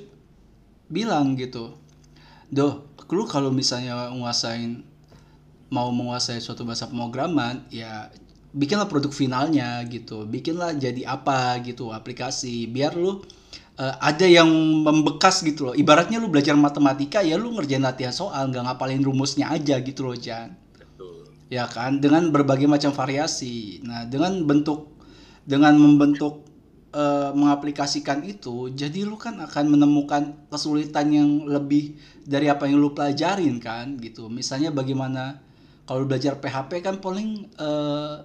bilang 0.88 1.36
gitu 1.36 1.76
doh 2.48 2.88
lu 3.12 3.24
kalau 3.28 3.52
misalnya 3.52 4.12
nguasain 4.12 4.84
mau 5.68 5.92
menguasai 5.92 6.40
suatu 6.40 6.64
bahasa 6.64 6.88
pemrograman 6.88 7.64
ya 7.72 8.08
bikinlah 8.56 8.88
produk 8.88 9.12
finalnya 9.12 9.84
gitu. 9.88 10.24
Bikinlah 10.28 10.76
jadi 10.76 11.08
apa 11.08 11.60
gitu 11.64 11.92
aplikasi. 11.92 12.68
Biar 12.68 12.96
lu 12.96 13.24
eh, 13.78 13.96
ada 14.02 14.26
yang 14.26 14.50
membekas 14.84 15.46
gitu 15.46 15.72
loh. 15.72 15.76
Ibaratnya 15.78 16.18
lu 16.18 16.28
belajar 16.34 16.58
matematika 16.58 17.22
ya 17.22 17.38
lu 17.38 17.54
ngerjain 17.54 17.86
latihan 17.86 18.14
soal 18.14 18.50
nggak 18.50 18.66
ngapalin 18.66 19.02
rumusnya 19.06 19.50
aja 19.54 19.78
gitu 19.82 20.10
loh 20.10 20.18
Jan. 20.18 20.58
Betul. 20.74 21.30
Ya 21.48 21.70
kan? 21.70 22.02
Dengan 22.02 22.34
berbagai 22.34 22.66
macam 22.66 22.92
variasi. 22.92 23.80
Nah 23.86 24.06
dengan 24.10 24.44
bentuk 24.44 24.98
dengan 25.48 25.80
membentuk 25.80 26.44
eh, 26.92 27.32
mengaplikasikan 27.32 28.26
itu, 28.28 28.74
jadi 28.74 29.08
lu 29.08 29.16
kan 29.16 29.40
akan 29.40 29.66
menemukan 29.72 30.36
kesulitan 30.52 31.08
yang 31.14 31.30
lebih 31.48 31.96
dari 32.28 32.52
apa 32.52 32.68
yang 32.68 32.84
lu 32.84 32.92
pelajarin 32.92 33.62
kan 33.64 33.96
gitu. 34.02 34.28
Misalnya 34.28 34.76
bagaimana 34.76 35.40
kalau 35.88 36.04
belajar 36.04 36.36
PHP 36.44 36.84
kan 36.84 37.00
paling 37.00 37.48
eh, 37.56 38.16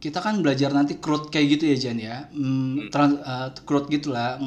kita 0.00 0.18
kan 0.24 0.40
belajar 0.40 0.72
nanti 0.72 0.96
CRUD 0.96 1.28
kayak 1.28 1.46
gitu 1.54 1.64
ya 1.70 1.76
Jan 1.76 1.98
ya. 2.00 2.16
Hmm, 2.32 2.88
trans, 2.88 3.14
eh, 3.20 3.48
CRUD 3.62 3.86
gitulah 3.92 4.40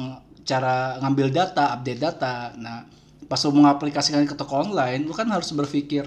cara 0.44 1.00
ngambil 1.00 1.32
data, 1.32 1.74
update 1.74 2.00
data. 2.00 2.52
Nah, 2.60 2.84
pas 3.26 3.40
lu 3.48 3.52
mengaplikasikan 3.56 4.22
ke 4.28 4.36
toko 4.36 4.60
online, 4.60 5.02
lu 5.08 5.16
kan 5.16 5.26
harus 5.32 5.50
berpikir 5.56 6.06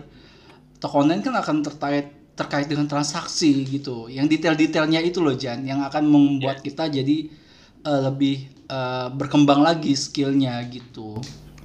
toko 0.77 1.01
online 1.01 1.25
kan 1.25 1.34
akan 1.34 1.65
terkait 1.65 2.13
terkait 2.38 2.70
dengan 2.70 2.86
transaksi 2.86 3.65
gitu. 3.65 4.06
Yang 4.08 4.38
detail-detailnya 4.38 5.01
itu 5.01 5.20
loh 5.20 5.34
Jan 5.34 5.65
yang 5.65 5.82
akan 5.82 6.06
membuat 6.06 6.62
kita 6.62 6.86
jadi 6.86 7.34
eh, 7.82 8.01
lebih 8.06 8.46
eh, 8.70 9.08
berkembang 9.10 9.65
lagi 9.65 9.98
skillnya 9.98 10.62
gitu. 10.70 11.17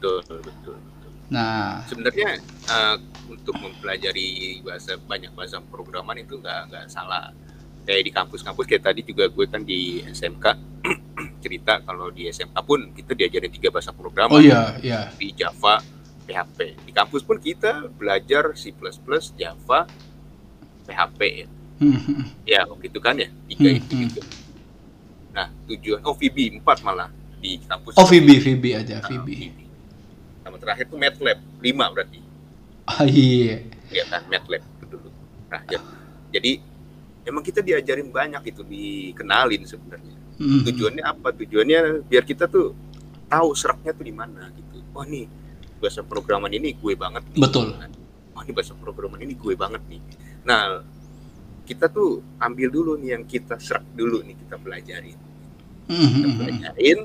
betul 0.02 0.18
betul 0.24 0.40
betul 0.42 0.76
Nah, 1.32 1.80
sebenarnya 1.88 2.40
eh, 2.72 2.96
untuk 3.28 3.56
mempelajari 3.56 4.60
bahasa 4.64 4.96
banyak 4.96 5.32
bahasa 5.36 5.60
programan 5.60 6.20
itu 6.20 6.40
nggak 6.40 6.72
nggak 6.72 6.86
salah 6.88 7.32
kayak 7.88 8.02
di 8.08 8.12
kampus-kampus 8.12 8.64
kayak 8.68 8.84
tadi 8.92 9.00
juga 9.02 9.26
gue 9.26 9.46
kan 9.48 9.64
di 9.64 10.04
SMK 10.06 10.46
cerita 11.42 11.82
kalau 11.82 12.08
di 12.08 12.24
SMK 12.24 12.56
pun 12.60 12.94
kita 12.94 13.12
diajarin 13.12 13.50
tiga 13.50 13.68
bahasa 13.68 13.90
programan 13.90 14.32
oh 14.32 14.40
iya, 14.40 14.78
iya. 14.78 15.00
di 15.12 15.34
Java 15.34 15.82
PHP 16.22 16.58
di 16.80 16.92
kampus 16.92 17.20
pun 17.20 17.36
kita 17.36 17.90
belajar 17.90 18.54
C++ 18.54 18.70
Java 19.34 19.80
PHP 20.84 21.20
ya 21.36 21.48
Hmm, 21.74 21.98
hmm, 21.98 22.24
ya 22.46 22.62
begitu 22.68 22.96
kan 22.96 23.18
ya 23.18 23.26
tiga 23.44 23.66
Hmm, 23.66 23.76
itu 23.76 23.90
hmm. 23.92 24.02
gitu 24.06 24.20
nah 25.32 25.50
tujuan 25.66 25.98
oh 26.00 26.14
VB 26.14 26.62
4 26.62 26.62
malah 26.80 27.10
di 27.36 27.58
kampus 27.58 27.98
Oh 27.98 28.06
VB, 28.06 28.38
VB 28.38 28.64
ada 28.76 29.02
Nah, 29.02 29.08
VB. 29.10 29.28
VB. 29.34 29.58
sama 30.40 30.56
terakhir 30.56 30.86
tuh 30.86 30.94
MATLAB 30.96 31.38
5 31.58 31.66
berarti 31.90 32.20
Ah 32.84 33.02
iya. 33.02 33.66
ya 33.88 34.06
kan 34.06 34.22
MATLAB 34.24 34.62
itu 34.62 34.86
dulu 34.88 35.10
nah 35.48 35.58
ya- 35.66 35.82
jadi 36.30 36.62
emang 37.24 37.42
kita 37.42 37.58
diajarin 37.60 38.06
banyak 38.08 38.42
itu 38.46 38.62
dikenalin 38.62 39.62
sebenarnya 39.64 40.14
Hmm, 40.42 40.62
tujuannya 40.66 41.04
apa? 41.06 41.28
Tujuannya 41.38 42.02
biar 42.10 42.24
kita 42.26 42.50
tuh 42.50 42.74
tahu 43.30 43.54
seraknya 43.54 43.94
tuh 43.94 44.04
di 44.04 44.14
mana 44.14 44.50
gitu. 44.50 44.82
Oh 44.92 45.06
nih 45.06 45.30
bahasa 45.78 46.02
programan 46.02 46.50
ini 46.50 46.74
gue 46.74 46.94
banget 46.98 47.22
nih. 47.30 47.38
Betul. 47.38 47.78
oh 48.32 48.40
ini 48.42 48.52
bahasa 48.56 48.72
programan 48.74 49.22
ini 49.22 49.38
gue 49.38 49.54
banget 49.54 49.82
nih. 49.86 50.00
Nah 50.42 50.82
kita 51.62 51.86
tuh 51.86 52.18
ambil 52.42 52.68
dulu 52.74 52.92
nih 52.98 53.14
yang 53.14 53.22
kita 53.22 53.54
serak 53.62 53.86
dulu 53.94 54.20
nih 54.26 54.34
kita 54.34 54.58
pelajarin. 54.58 55.18
Hmm, 55.86 55.94
kita 55.94 56.10
hmm, 56.10 56.22
hmm, 56.26 56.38
pelajarin 56.42 56.98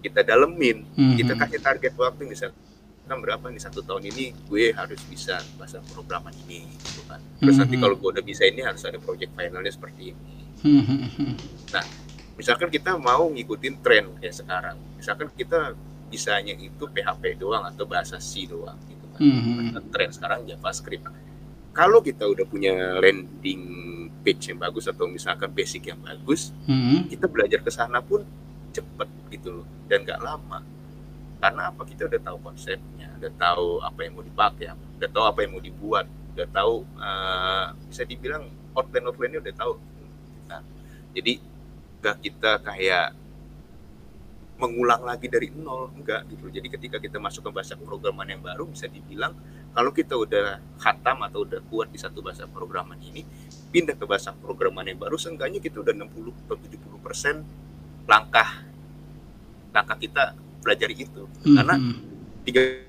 kita 0.00 0.20
dalemin. 0.24 0.78
Hmm, 0.96 1.14
kita 1.20 1.32
hmm. 1.36 1.40
kasih 1.44 1.60
target 1.60 1.92
waktu 1.98 2.22
misalnya 2.24 2.56
kan 3.08 3.24
berapa 3.24 3.40
nih 3.48 3.62
satu 3.64 3.80
tahun 3.80 4.04
ini 4.12 4.36
gue 4.52 4.68
harus 4.76 5.00
bisa 5.08 5.40
bahasa 5.56 5.80
programan 5.92 6.32
ini 6.44 6.68
gitu 6.84 7.00
kan. 7.08 7.20
Terus 7.40 7.56
nanti 7.56 7.80
Mhm. 7.80 7.82
kalau 7.84 7.96
gue 7.96 8.08
udah 8.12 8.24
bisa 8.24 8.44
ini 8.44 8.60
harus 8.60 8.84
ada 8.84 9.00
project 9.00 9.32
finalnya 9.32 9.72
seperti 9.72 10.12
ini. 10.12 10.32
Hmm, 10.60 10.82
hmm, 10.84 11.08
hmm. 11.16 11.34
Misalkan 12.38 12.70
kita 12.70 12.94
mau 12.94 13.26
ngikutin 13.26 13.74
tren 13.82 14.14
kayak 14.22 14.34
sekarang 14.38 14.78
misalkan 14.94 15.28
kita 15.34 15.74
bisanya 16.08 16.54
itu 16.56 16.86
PHP 16.88 17.36
doang 17.36 17.66
atau 17.66 17.84
bahasa 17.84 18.16
C 18.16 18.48
doang 18.48 18.78
gitu 18.88 19.04
kan. 19.12 19.20
Hmm, 19.20 19.40
hmm. 19.42 19.56
Bahasa 19.58 19.80
tren 19.92 20.10
sekarang 20.14 20.38
JavaScript. 20.48 21.04
Kalau 21.76 22.00
kita 22.00 22.24
udah 22.24 22.46
punya 22.48 22.96
landing 22.96 23.62
page 24.24 24.50
yang 24.50 24.58
bagus 24.58 24.88
atau 24.88 25.06
misalkan 25.06 25.52
basic 25.52 25.92
yang 25.92 26.00
bagus 26.00 26.50
Hmm, 26.64 27.06
kita 27.06 27.28
belajar 27.28 27.60
ke 27.60 27.70
sana 27.70 28.00
pun 28.00 28.24
cepet 28.72 29.08
gitu 29.34 29.62
loh 29.62 29.66
dan 29.90 30.06
nggak 30.06 30.22
lama. 30.22 30.64
Karena 31.38 31.70
apa? 31.70 31.82
Kita 31.84 32.08
udah 32.08 32.20
tahu 32.22 32.38
konsepnya 32.40 33.08
udah 33.18 33.32
tahu 33.34 33.82
apa 33.82 34.00
yang 34.06 34.14
mau 34.14 34.22
dipakai 34.22 34.70
udah 34.98 35.10
tahu 35.10 35.24
apa 35.26 35.38
yang 35.42 35.50
mau 35.58 35.62
dibuat 35.62 36.06
udah 36.38 36.48
tahu 36.54 36.74
eh, 37.02 37.66
bisa 37.90 38.02
dibilang 38.06 38.46
outline 38.78 39.06
outline-nya 39.10 39.40
udah 39.42 39.54
tahu. 39.58 39.74
Nah, 40.46 40.62
jadi 41.10 41.42
nggak 41.98 42.16
kita 42.22 42.62
kayak 42.62 43.14
mengulang 44.58 45.06
lagi 45.06 45.30
dari 45.30 45.54
nol 45.54 45.94
enggak 45.94 46.26
gitu 46.34 46.50
jadi 46.50 46.66
ketika 46.66 46.98
kita 46.98 47.22
masuk 47.22 47.46
ke 47.46 47.50
bahasa 47.54 47.78
programan 47.78 48.26
yang 48.26 48.42
baru 48.42 48.66
bisa 48.66 48.90
dibilang 48.90 49.30
kalau 49.70 49.94
kita 49.94 50.18
udah 50.18 50.58
khatam 50.82 51.22
atau 51.22 51.46
udah 51.46 51.62
kuat 51.70 51.94
di 51.94 51.98
satu 52.02 52.18
bahasa 52.18 52.50
programan 52.50 52.98
ini 52.98 53.22
pindah 53.70 53.94
ke 53.94 54.02
bahasa 54.02 54.34
programan 54.34 54.82
yang 54.90 54.98
baru 54.98 55.14
seenggaknya 55.14 55.62
kita 55.62 55.78
udah 55.78 55.94
60 55.94 56.34
atau 56.50 56.56
70 56.58 57.06
persen 57.06 57.34
langkah 58.10 58.66
langkah 59.70 59.94
kita 59.94 60.34
belajar 60.58 60.90
itu 60.90 61.22
hmm, 61.46 61.54
karena 61.54 61.74
hmm. 61.78 61.96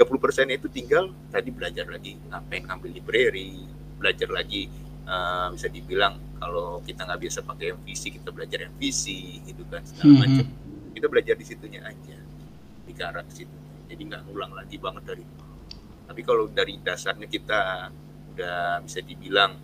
30 0.01 0.23
persen 0.23 0.49
itu 0.49 0.65
tinggal 0.73 1.13
tadi 1.29 1.53
belajar 1.53 1.85
lagi 1.85 2.17
ngapain 2.33 2.65
ngambil 2.65 2.89
library 2.97 3.61
belajar 4.01 4.33
lagi 4.33 4.73
eh, 5.09 5.47
bisa 5.51 5.67
dibilang 5.67 6.13
kalau 6.37 6.79
kita 6.79 7.03
nggak 7.03 7.19
biasa 7.19 7.39
pakai 7.41 7.73
MVC 7.75 8.03
kita 8.15 8.29
belajar 8.29 8.69
MVC 8.69 9.03
gitu 9.43 9.63
kan 9.67 9.81
segala 9.83 10.05
Hmm, 10.05 10.19
macam 10.21 10.45
kita 10.89 11.07
belajar 11.07 11.35
di 11.35 11.45
situnya 11.45 11.81
aja 11.83 12.17
di 12.85 12.91
ke 12.91 13.01
arah 13.01 13.25
situ 13.27 13.57
jadi 13.85 14.01
nggak 14.05 14.21
ngulang 14.25 14.53
lagi 14.53 14.77
banget 14.77 15.03
dari 15.03 15.23
tapi 16.05 16.21
kalau 16.21 16.45
dari 16.47 16.77
dasarnya 16.77 17.25
kita 17.25 17.89
udah 18.31 18.81
bisa 18.81 18.99
dibilang 18.99 19.57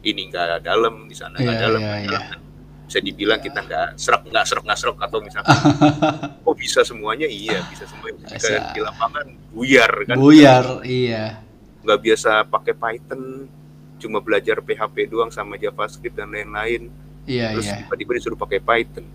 ini 0.00 0.30
nggak 0.30 0.62
dalam 0.62 1.04
di 1.04 1.16
sana 1.16 1.34
nggak 1.34 1.50
Iya, 1.50 1.60
dalam 1.60 1.80
nggak 1.80 1.98
iya. 2.00 2.10
dalam. 2.14 2.40
bisa 2.86 2.98
dibilang 3.02 3.40
kita 3.42 3.58
nggak 3.60 3.86
serak 3.98 4.22
nggak 4.24 4.44
serak 4.46 4.62
nggak 4.62 4.78
serak 4.78 4.98
atau 5.02 5.18
misalkan 5.18 5.56
oh 6.46 6.54
bisa 6.54 6.86
semuanya 6.86 7.26
iya 7.26 7.58
bisa 7.66 7.82
semuanya. 7.84 8.22
Ketika 8.30 8.70
di 8.70 8.80
lapangan 8.80 9.26
buyar 9.50 9.92
kan 10.06 10.14
Buyar, 10.16 10.64
iya. 10.86 11.42
nggak 11.82 11.98
biasa 11.98 12.46
pakai 12.46 12.72
Python 12.72 13.50
cuma 13.96 14.20
belajar 14.20 14.60
PHP 14.60 15.08
doang 15.08 15.30
sama 15.32 15.56
JavaScript 15.56 16.16
dan 16.16 16.32
lain-lain 16.32 16.88
Iya, 17.26 17.58
terus 17.58 17.66
iya. 17.66 17.82
tiba-tiba 17.82 18.12
disuruh 18.22 18.38
pakai 18.38 18.62
Python 18.62 19.06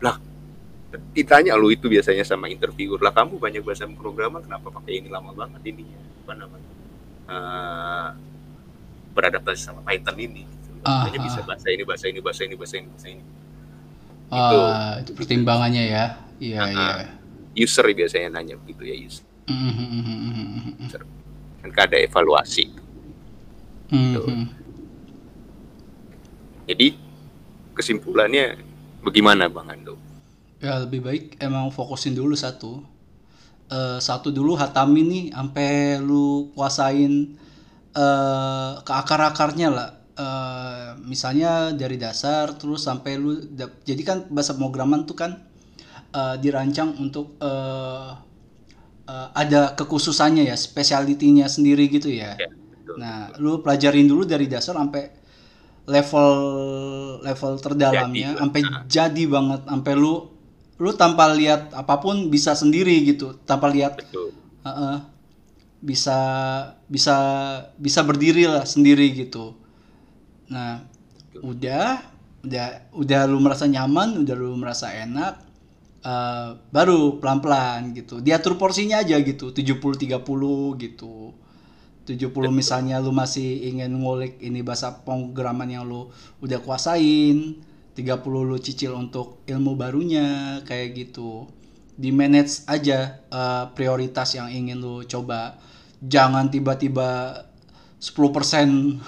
lah 0.00 0.16
ditanya 1.12 1.58
lu 1.58 1.68
itu 1.74 1.90
biasanya 1.90 2.24
sama 2.24 2.48
interviewer 2.48 3.02
lah 3.02 3.12
kamu 3.12 3.36
banyak 3.36 3.60
bahasa 3.60 3.84
programan 3.90 4.40
kenapa 4.40 4.72
pakai 4.72 5.02
ini 5.02 5.08
lama 5.12 5.34
banget 5.34 5.60
ini 5.74 5.84
apa 6.24 6.32
namanya 6.38 6.74
Eh, 7.24 8.08
beradaptasi 9.16 9.60
sama 9.64 9.80
Python 9.80 10.12
ini 10.20 10.44
gitu. 10.44 10.70
Makanya 10.84 11.20
bisa 11.24 11.40
ah. 11.40 11.44
bahasa 11.48 11.68
ini 11.72 11.82
bahasa 11.88 12.04
ini 12.12 12.20
bahasa 12.20 12.42
ini 12.44 12.54
bahasa 12.58 12.74
ini 12.76 12.88
bahasa 12.92 13.08
ini 13.08 13.24
Ah, 14.34 14.98
itu 15.00 15.14
pertimbangannya 15.14 15.84
ya. 15.88 16.04
Iya, 16.42 16.62
iya. 16.68 16.90
user 17.54 17.86
biasanya 17.94 18.36
nanya 18.36 18.58
begitu 18.60 18.82
ya 18.84 18.96
user 18.98 19.24
Hmm, 19.44 19.72
hmm, 19.72 19.88
hmm, 19.88 20.04
hmm, 20.04 20.24
hmm, 20.34 20.74
hmm. 20.88 21.70
kan 21.72 21.84
ada 21.86 21.96
evaluasi 22.00 22.72
Hmm, 23.90 24.14
Betul. 24.16 24.24
hmm. 24.32 24.46
jadi 26.68 26.86
kesimpulannya 27.76 28.56
bagaimana 29.04 29.48
bang 29.52 29.68
Ando 29.74 29.94
Ya 30.64 30.80
lebih 30.80 31.00
baik 31.04 31.24
emang 31.44 31.68
fokusin 31.68 32.16
dulu 32.16 32.32
satu. 32.32 32.80
Eh, 33.72 33.98
satu 34.00 34.28
dulu 34.32 34.54
hatamin 34.60 35.06
nih 35.08 35.24
sampai 35.32 35.70
lu 36.00 36.52
kuasain 36.54 37.12
eh 37.94 38.72
ke 38.86 38.92
akar-akarnya 39.02 39.68
lah. 39.76 39.90
Eh, 40.14 40.88
misalnya 41.10 41.74
dari 41.74 41.96
dasar 41.98 42.54
terus 42.60 42.86
sampai 42.88 43.12
lu 43.18 43.32
dap- 43.58 43.82
jadi 43.88 44.02
kan 44.08 44.18
bahasa 44.30 44.54
pemrograman 44.56 45.04
tuh 45.08 45.16
kan 45.22 45.32
eh, 46.14 46.36
dirancang 46.42 46.90
untuk 47.04 47.26
eh, 47.42 48.10
eh, 49.10 49.28
ada 49.34 49.74
kekhususannya 49.78 50.44
ya, 50.50 50.56
spesialitinya 50.56 51.46
sendiri 51.50 51.88
gitu 51.92 52.08
ya. 52.12 52.36
ya 52.40 52.48
betul. 52.94 53.02
Nah, 53.02 53.34
lu 53.42 53.58
pelajarin 53.60 54.06
dulu 54.06 54.22
dari 54.24 54.46
dasar 54.46 54.78
sampai 54.78 55.04
level 55.84 56.32
level 57.20 57.52
terdalamnya, 57.60 58.38
sampai 58.40 58.60
Nah. 58.64 58.82
jadi 58.88 59.22
banget, 59.28 59.60
sampai 59.68 59.92
lu 59.98 60.14
lu 60.80 60.90
tanpa 60.96 61.30
lihat 61.30 61.70
apa 61.74 62.00
pun 62.02 62.30
bisa 62.32 62.54
sendiri 62.56 63.04
gitu, 63.06 63.36
tanpa 63.46 63.68
lihat 63.70 63.98
betul 64.00 64.30
Heeh. 64.64 64.96
bisa 65.84 66.18
bisa 66.88 67.16
bisa 67.76 68.00
berdiri 68.00 68.48
lah 68.48 68.64
sendiri 68.64 69.12
gitu. 69.12 69.52
Nah, 70.48 70.80
udah 71.44 72.00
udah 72.44 72.66
udah 72.96 73.20
lu 73.28 73.38
merasa 73.44 73.68
nyaman, 73.68 74.24
udah 74.24 74.34
lu 74.36 74.56
merasa 74.56 74.92
enak, 74.92 75.34
eh, 76.04 76.48
baru 76.72 77.20
pelan-pelan 77.20 77.92
gitu. 77.96 78.20
Diatur 78.24 78.56
porsinya 78.56 79.04
aja 79.04 79.16
gitu, 79.20 79.52
70 79.52 79.96
30 80.00 80.72
gitu. 80.80 81.36
70 82.04 82.52
misalnya 82.52 83.00
lu 83.00 83.10
masih 83.16 83.64
ingin 83.72 83.92
ngulik 83.96 84.36
ini 84.44 84.60
bahasa 84.60 84.92
pemrograman 85.04 85.68
yang 85.72 85.84
lu 85.88 86.12
udah 86.44 86.60
kuasain, 86.60 87.60
30 87.96 88.44
lu 88.44 88.56
cicil 88.60 88.92
untuk 88.96 89.40
ilmu 89.48 89.72
barunya 89.76 90.60
kayak 90.68 90.88
gitu. 90.96 91.48
Di 91.94 92.10
manage 92.12 92.66
aja 92.68 93.24
eh, 93.32 93.64
prioritas 93.72 94.36
yang 94.36 94.48
ingin 94.52 94.78
lu 94.80 95.02
coba. 95.08 95.56
Jangan 96.04 96.52
tiba-tiba 96.52 97.40
10% 98.00 99.00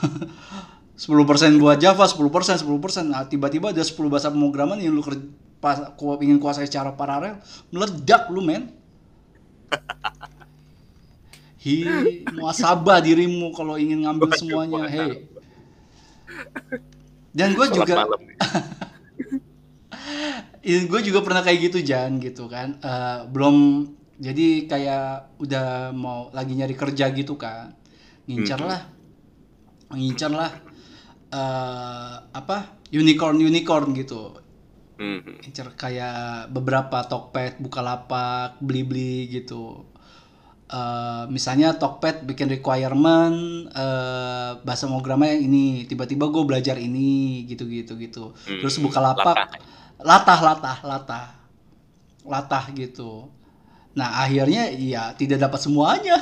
10% 0.97 1.59
buat 1.63 1.77
Java, 1.77 2.05
10%, 2.09 2.65
10%. 2.65 3.13
Nah, 3.13 3.29
tiba-tiba 3.29 3.77
ada 3.77 3.85
10 3.85 4.09
bahasa 4.09 4.33
pemrograman 4.33 4.81
yang 4.81 4.97
lu 4.97 5.05
ker- 5.05 5.21
pas 5.61 5.93
ingin 6.21 6.37
kuasai 6.37 6.69
secara 6.69 6.93
paralel 6.95 7.41
meledak 7.73 8.29
lu 8.29 8.45
men 8.45 8.71
hi 11.67 11.83
muasabah 12.31 13.03
dirimu 13.03 13.51
kalau 13.51 13.75
ingin 13.75 14.07
ngambil 14.07 14.31
Waduh, 14.31 14.39
semuanya. 14.39 14.87
hei 14.87 15.27
dan 17.35 17.59
gue 17.59 17.67
juga 17.75 18.07
nih. 18.07 18.39
gue 20.91 21.01
juga 21.03 21.21
pernah 21.27 21.43
kayak 21.43 21.59
gitu 21.71 21.79
Jan 21.83 22.23
gitu 22.23 22.47
kan. 22.47 22.79
Eh, 22.79 23.19
belum 23.29 23.87
jadi 24.17 24.65
kayak 24.65 25.37
udah 25.43 25.91
mau 25.93 26.31
lagi 26.33 26.55
nyari 26.57 26.73
kerja 26.73 27.11
gitu 27.13 27.35
kan 27.35 27.75
ngincar 28.31 28.63
Mhm. 28.63 28.69
lah. 28.71 28.83
Ngincar 29.91 30.33
lah 30.33 30.51
eh, 31.35 32.15
apa 32.31 32.79
unicorn 32.95 33.43
unicorn 33.43 33.91
gitu. 33.99 34.39
Mhm. 34.97 35.43
ngincar 35.45 35.75
kayak 35.77 36.49
beberapa 36.55 37.03
Tokped 37.05 37.59
Bukalapak 37.61 38.57
beli-beli 38.63 39.29
gitu 39.29 39.85
Eh, 40.67 41.25
misalnya 41.31 41.79
Tokped 41.79 42.27
bikin 42.27 42.51
requirement 42.51 43.39
eh, 43.71 44.51
bahasa 44.59 44.91
pemrograman 44.91 45.31
yang 45.31 45.47
ini 45.47 45.65
tiba-tiba 45.87 46.27
gue 46.27 46.43
belajar 46.43 46.75
ini 46.75 47.47
gitu 47.47 47.71
gitu. 47.71 47.95
Gitu 47.95 48.35
terus 48.59 48.75
Hmm, 48.75 48.85
Bukalapak 48.85 49.47
latah. 50.03 50.41
latah 50.43 50.77
latah 50.83 51.27
latah. 52.27 52.65
Gitu. 52.75 53.31
Nah 53.95 54.27
akhirnya 54.27 54.67
iya 54.69 55.15
tidak 55.15 55.39
dapat 55.41 55.63
semuanya. 55.63 56.19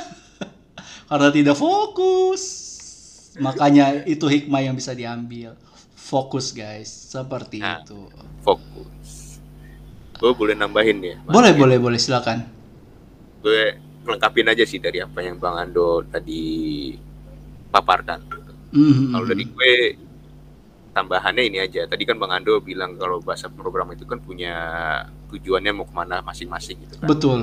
Karena 1.08 1.32
tidak 1.32 1.56
fokus. 1.56 2.42
Makanya 3.34 4.04
itu 4.04 4.28
hikmah 4.28 4.60
yang 4.60 4.76
bisa 4.76 4.92
diambil. 4.92 5.56
Fokus 5.96 6.52
guys. 6.52 6.92
Seperti 6.92 7.58
Nah. 7.58 7.80
itu. 7.80 8.12
fokus. 8.44 9.40
Gue 10.14 10.30
boleh 10.30 10.52
nambahin 10.52 11.00
ya? 11.00 11.16
Boleh 11.24 11.56
boleh 11.56 11.80
boleh. 11.80 11.96
Silakan. 11.96 12.44
Gue 13.40 13.80
melengkapin 14.04 14.46
aja 14.52 14.64
sih 14.68 14.78
dari 14.78 15.00
apa 15.00 15.24
yang 15.24 15.40
bang 15.40 15.56
Ando 15.68 16.04
tadi 16.06 16.92
paparkan 17.72 18.44
Mhm, 18.74 19.14
kalau 19.14 19.26
dari 19.30 19.44
gue 19.46 19.74
tambahannya 20.90 21.42
ini 21.46 21.58
aja. 21.62 21.86
Tadi 21.86 22.02
kan 22.02 22.18
bang 22.18 22.42
Ando 22.42 22.58
bilang 22.58 22.98
kalau 22.98 23.22
bahasa 23.22 23.46
program 23.46 23.94
itu 23.94 24.02
kan 24.02 24.18
punya 24.18 24.54
tujuannya 25.30 25.70
mau 25.70 25.86
ke 25.86 25.94
mana 25.94 26.18
masing-masing 26.26 26.82
gitu 26.82 26.98
kan. 26.98 27.06
Betul. 27.06 27.40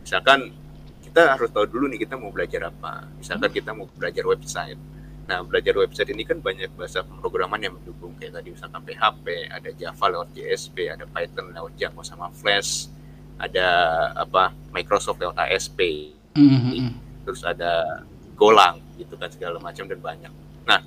Misalkan 0.00 0.56
kita 1.04 1.36
harus 1.36 1.52
tahu 1.52 1.68
dulu 1.68 1.84
nih 1.92 2.08
kita 2.08 2.16
mau 2.16 2.32
belajar 2.32 2.72
apa. 2.72 3.04
Misalkan 3.20 3.52
kita 3.52 3.76
mau 3.76 3.84
belajar 3.92 4.24
website. 4.24 4.80
Nah 5.28 5.44
belajar 5.44 5.76
website 5.76 6.16
ini 6.16 6.24
kan 6.24 6.40
banyak 6.40 6.72
bahasa 6.80 7.04
pemrograman 7.04 7.60
yang 7.60 7.76
mendukung. 7.76 8.16
Kayak 8.16 8.40
tadi 8.40 8.56
misalkan 8.56 8.80
PHP 8.88 9.26
ada 9.52 9.70
Java 9.76 10.04
lewat 10.16 10.28
JSP 10.32 10.76
ada 10.88 11.04
Python 11.04 11.52
lewat 11.52 11.76
Django 11.76 12.00
sama 12.00 12.32
Flash 12.32 12.88
ada 13.38 13.66
apa 14.14 14.54
Microsoft 14.70 15.18
lewat 15.18 15.36
ASP 15.38 16.10
Mhm, 16.34 16.50
mhm. 16.50 16.90
terus 17.22 17.46
ada 17.46 18.02
Golang 18.34 18.82
gitu 18.98 19.14
kan 19.14 19.30
segala 19.30 19.62
macam 19.62 19.86
dan 19.86 20.02
banyak. 20.02 20.32
Nah 20.66 20.82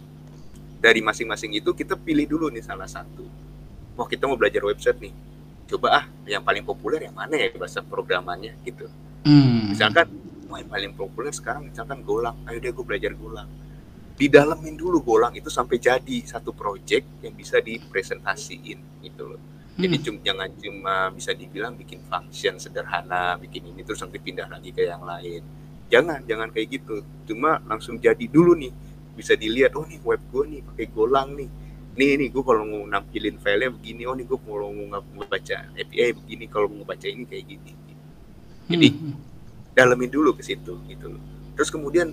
dari 0.84 1.00
masing-masing 1.00 1.56
itu 1.56 1.72
kita 1.72 1.96
pilih 1.96 2.28
dulu 2.28 2.52
nih 2.52 2.60
salah 2.60 2.88
satu. 2.88 3.24
Wah 3.96 4.04
kita 4.04 4.28
mau 4.28 4.36
belajar 4.36 4.60
website 4.68 5.00
nih. 5.00 5.16
Coba 5.72 6.04
ah 6.04 6.06
yang 6.28 6.44
paling 6.44 6.68
populer 6.68 7.08
yang 7.08 7.16
mana 7.16 7.40
ya 7.40 7.48
bahasa 7.56 7.80
programannya 7.80 8.60
gitu. 8.68 8.92
Mhm. 9.24 9.72
misalkan 9.72 10.08
wah 10.52 10.60
yang 10.60 10.72
paling 10.72 10.92
populer 10.92 11.32
sekarang 11.32 11.72
misalkan 11.72 12.04
Golang. 12.04 12.36
Ayo 12.44 12.60
deh 12.60 12.76
gue 12.76 12.84
belajar 12.84 13.16
Golang. 13.16 13.48
Didalemin 14.20 14.76
dulu 14.76 15.00
Golang 15.00 15.32
itu 15.32 15.48
sampai 15.48 15.80
jadi 15.80 16.28
satu 16.28 16.52
project 16.52 17.24
yang 17.24 17.32
bisa 17.32 17.64
dipresentasiin 17.64 19.00
gitu 19.08 19.24
loh 19.24 19.42
jadi 19.78 19.96
Mhm. 19.98 20.04
cum- 20.04 20.24
jangan 20.26 20.50
cuma 20.58 20.96
bisa 21.14 21.32
dibilang 21.32 21.78
bikin 21.78 22.02
function 22.04 22.58
sederhana 22.58 23.38
bikin 23.38 23.70
ini 23.70 23.82
terus 23.86 24.02
nanti 24.02 24.18
pindah 24.18 24.50
lagi 24.50 24.74
ke 24.74 24.84
yang 24.84 25.06
lain 25.06 25.42
jangan 25.88 26.20
jangan 26.26 26.50
kayak 26.50 26.82
gitu 26.82 26.96
cuma 27.26 27.62
langsung 27.64 27.96
jadi 27.98 28.26
dulu 28.28 28.58
nih 28.58 28.74
bisa 29.14 29.34
dilihat 29.34 29.74
oh 29.74 29.86
nih 29.86 30.02
web 30.04 30.22
gue 30.30 30.44
nih 30.48 30.62
pakai 30.66 30.86
Golang 30.90 31.30
nih 31.34 31.50
nih 31.94 32.12
nih 32.20 32.30
gue 32.30 32.44
kalau 32.44 32.64
mau 32.64 32.84
nampilin 32.86 33.38
filenya 33.38 33.74
begini 33.74 34.04
oh 34.06 34.14
nih 34.14 34.26
gue 34.26 34.38
kalau 34.38 34.70
mau 34.70 34.86
ngebaca 35.18 35.58
API 35.74 36.12
begini 36.14 36.46
kalau 36.46 36.68
mau 36.70 36.82
ngebaca 36.82 37.06
ini 37.08 37.24
kayak 37.26 37.46
gini 37.48 37.72
jadi 38.68 38.88
Mhm. 38.92 39.14
dalemin 39.74 40.10
dulu 40.12 40.34
ke 40.34 40.44
situ 40.44 40.76
gitu 40.90 41.06
loh. 41.08 41.22
Terus 41.56 41.70
kemudian 41.70 42.12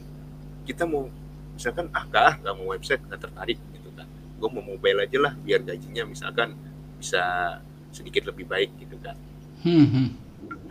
kita 0.62 0.85
mau 0.85 1.09
misalkan 1.50 1.88
ah 1.90 2.05
nggak 2.05 2.22
ah 2.22 2.35
nggak 2.38 2.55
mau 2.55 2.70
website 2.70 3.03
nggak 3.03 3.20
tertarik 3.20 3.59
gitu 3.72 3.88
kan. 3.90 4.07
Gue 4.38 4.48
mau 4.48 4.62
mobile 4.62 5.03
aja 5.03 5.18
lah 5.18 5.33
biar 5.35 5.61
gajinya 5.61 6.07
misalkan 6.07 6.55
bisa 7.04 7.60
sedikit 7.92 8.24
lebih 8.32 8.48
baik 8.48 8.80
gitu 8.80 8.96
kan. 9.04 9.12
Mhm. 9.60 10.06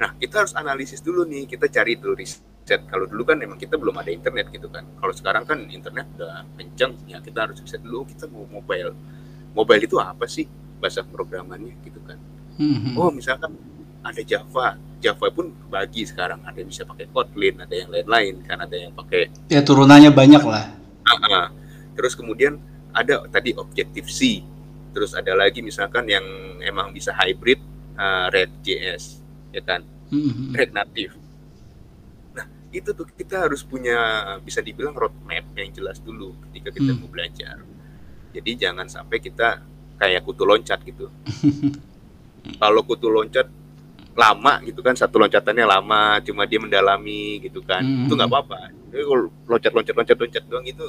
Nah 0.02 0.18
kita 0.18 0.42
harus 0.42 0.58
analisis 0.58 1.06
dulu 1.06 1.30
nih 1.30 1.46
kita 1.46 1.70
cari 1.70 1.94
dulu 1.94 2.18
riset. 2.18 2.82
Kalau 2.90 3.06
dulu 3.06 3.22
kan 3.22 3.38
memang 3.38 3.62
kita 3.62 3.78
belum 3.78 3.94
ada 4.02 4.10
internet 4.10 4.50
gitu 4.50 4.66
kan. 4.74 4.82
Kalau 4.98 5.14
sekarang 5.14 5.46
kan 5.46 5.70
internet 5.70 6.10
udah 6.18 6.42
kenceng 6.58 6.98
ya 7.06 7.22
kita 7.22 7.46
harus 7.46 7.62
riset 7.62 7.86
dulu 7.86 8.10
kita 8.10 8.26
mau 8.34 8.50
mobile. 8.50 8.98
Mobile 9.54 9.86
itu 9.86 10.02
apa 10.02 10.26
sih 10.26 10.50
bahasa 10.82 11.06
programannya 11.06 11.78
gitu 11.86 12.02
kan. 12.02 12.18
Mhm. 12.58 12.98
Oh 12.98 13.14
misalkan 13.14 13.54
ada 14.04 14.22
Java, 14.26 14.76
Java 15.00 15.28
pun 15.32 15.54
bagi 15.70 16.04
sekarang 16.04 16.44
ada 16.44 16.58
yang 16.60 16.68
bisa 16.68 16.84
pakai 16.84 17.08
Kotlin, 17.14 17.62
ada 17.62 17.72
yang 17.72 17.88
lain-lain 17.94 18.44
kan 18.44 18.60
ada 18.60 18.76
yang 18.76 18.92
pakai 18.92 19.32
ya 19.48 19.62
turunannya 19.64 20.12
banyak 20.12 20.44
lah 20.44 20.76
AA. 21.08 21.44
Terus 21.94 22.18
kemudian 22.18 22.58
ada 22.94 23.26
tadi 23.32 23.56
Objective 23.58 24.08
C. 24.12 24.44
Terus 24.94 25.12
ada 25.12 25.34
lagi 25.34 25.60
misalkan 25.60 26.06
yang 26.06 26.24
emang 26.62 26.90
bisa 26.90 27.10
hybrid 27.12 27.58
uh, 27.96 28.30
Red.js, 28.30 29.20
ya 29.50 29.60
kan, 29.60 29.82
Mhm. 30.08 30.54
Red 30.54 30.72
Native. 30.72 31.14
Nah 32.32 32.46
itu 32.70 32.90
tuh 32.90 33.10
kita 33.10 33.44
harus 33.44 33.62
punya 33.62 33.98
bisa 34.40 34.62
dibilang 34.62 34.94
roadmap 34.94 35.50
yang 35.54 35.70
jelas 35.70 35.98
dulu 35.98 36.38
ketika 36.48 36.70
kita 36.70 36.94
Hmm. 36.94 37.00
mau 37.00 37.10
belajar. 37.10 37.58
Jadi 38.30 38.52
jangan 38.56 38.86
sampai 38.86 39.18
kita 39.18 39.62
kayak 39.96 40.22
kutu 40.22 40.42
loncat 40.44 40.78
gitu. 40.84 41.10
Kalau 42.62 42.82
kutu 42.84 43.08
loncat 43.08 43.48
lama 44.14 44.62
gitu 44.62 44.80
kan 44.80 44.94
satu 44.94 45.18
loncatannya 45.18 45.66
lama 45.66 46.22
cuma 46.22 46.46
dia 46.46 46.62
mendalami 46.62 47.42
gitu 47.42 47.66
kan 47.66 47.82
Hmm. 47.82 48.06
itu 48.06 48.14
nggak 48.14 48.30
apa-apa 48.30 48.70
Tapi 48.94 49.02
kalau 49.02 49.26
loncat 49.50 49.74
loncat 49.74 49.96
loncat 49.98 50.18
loncat 50.20 50.44
doang 50.46 50.66
itu 50.70 50.86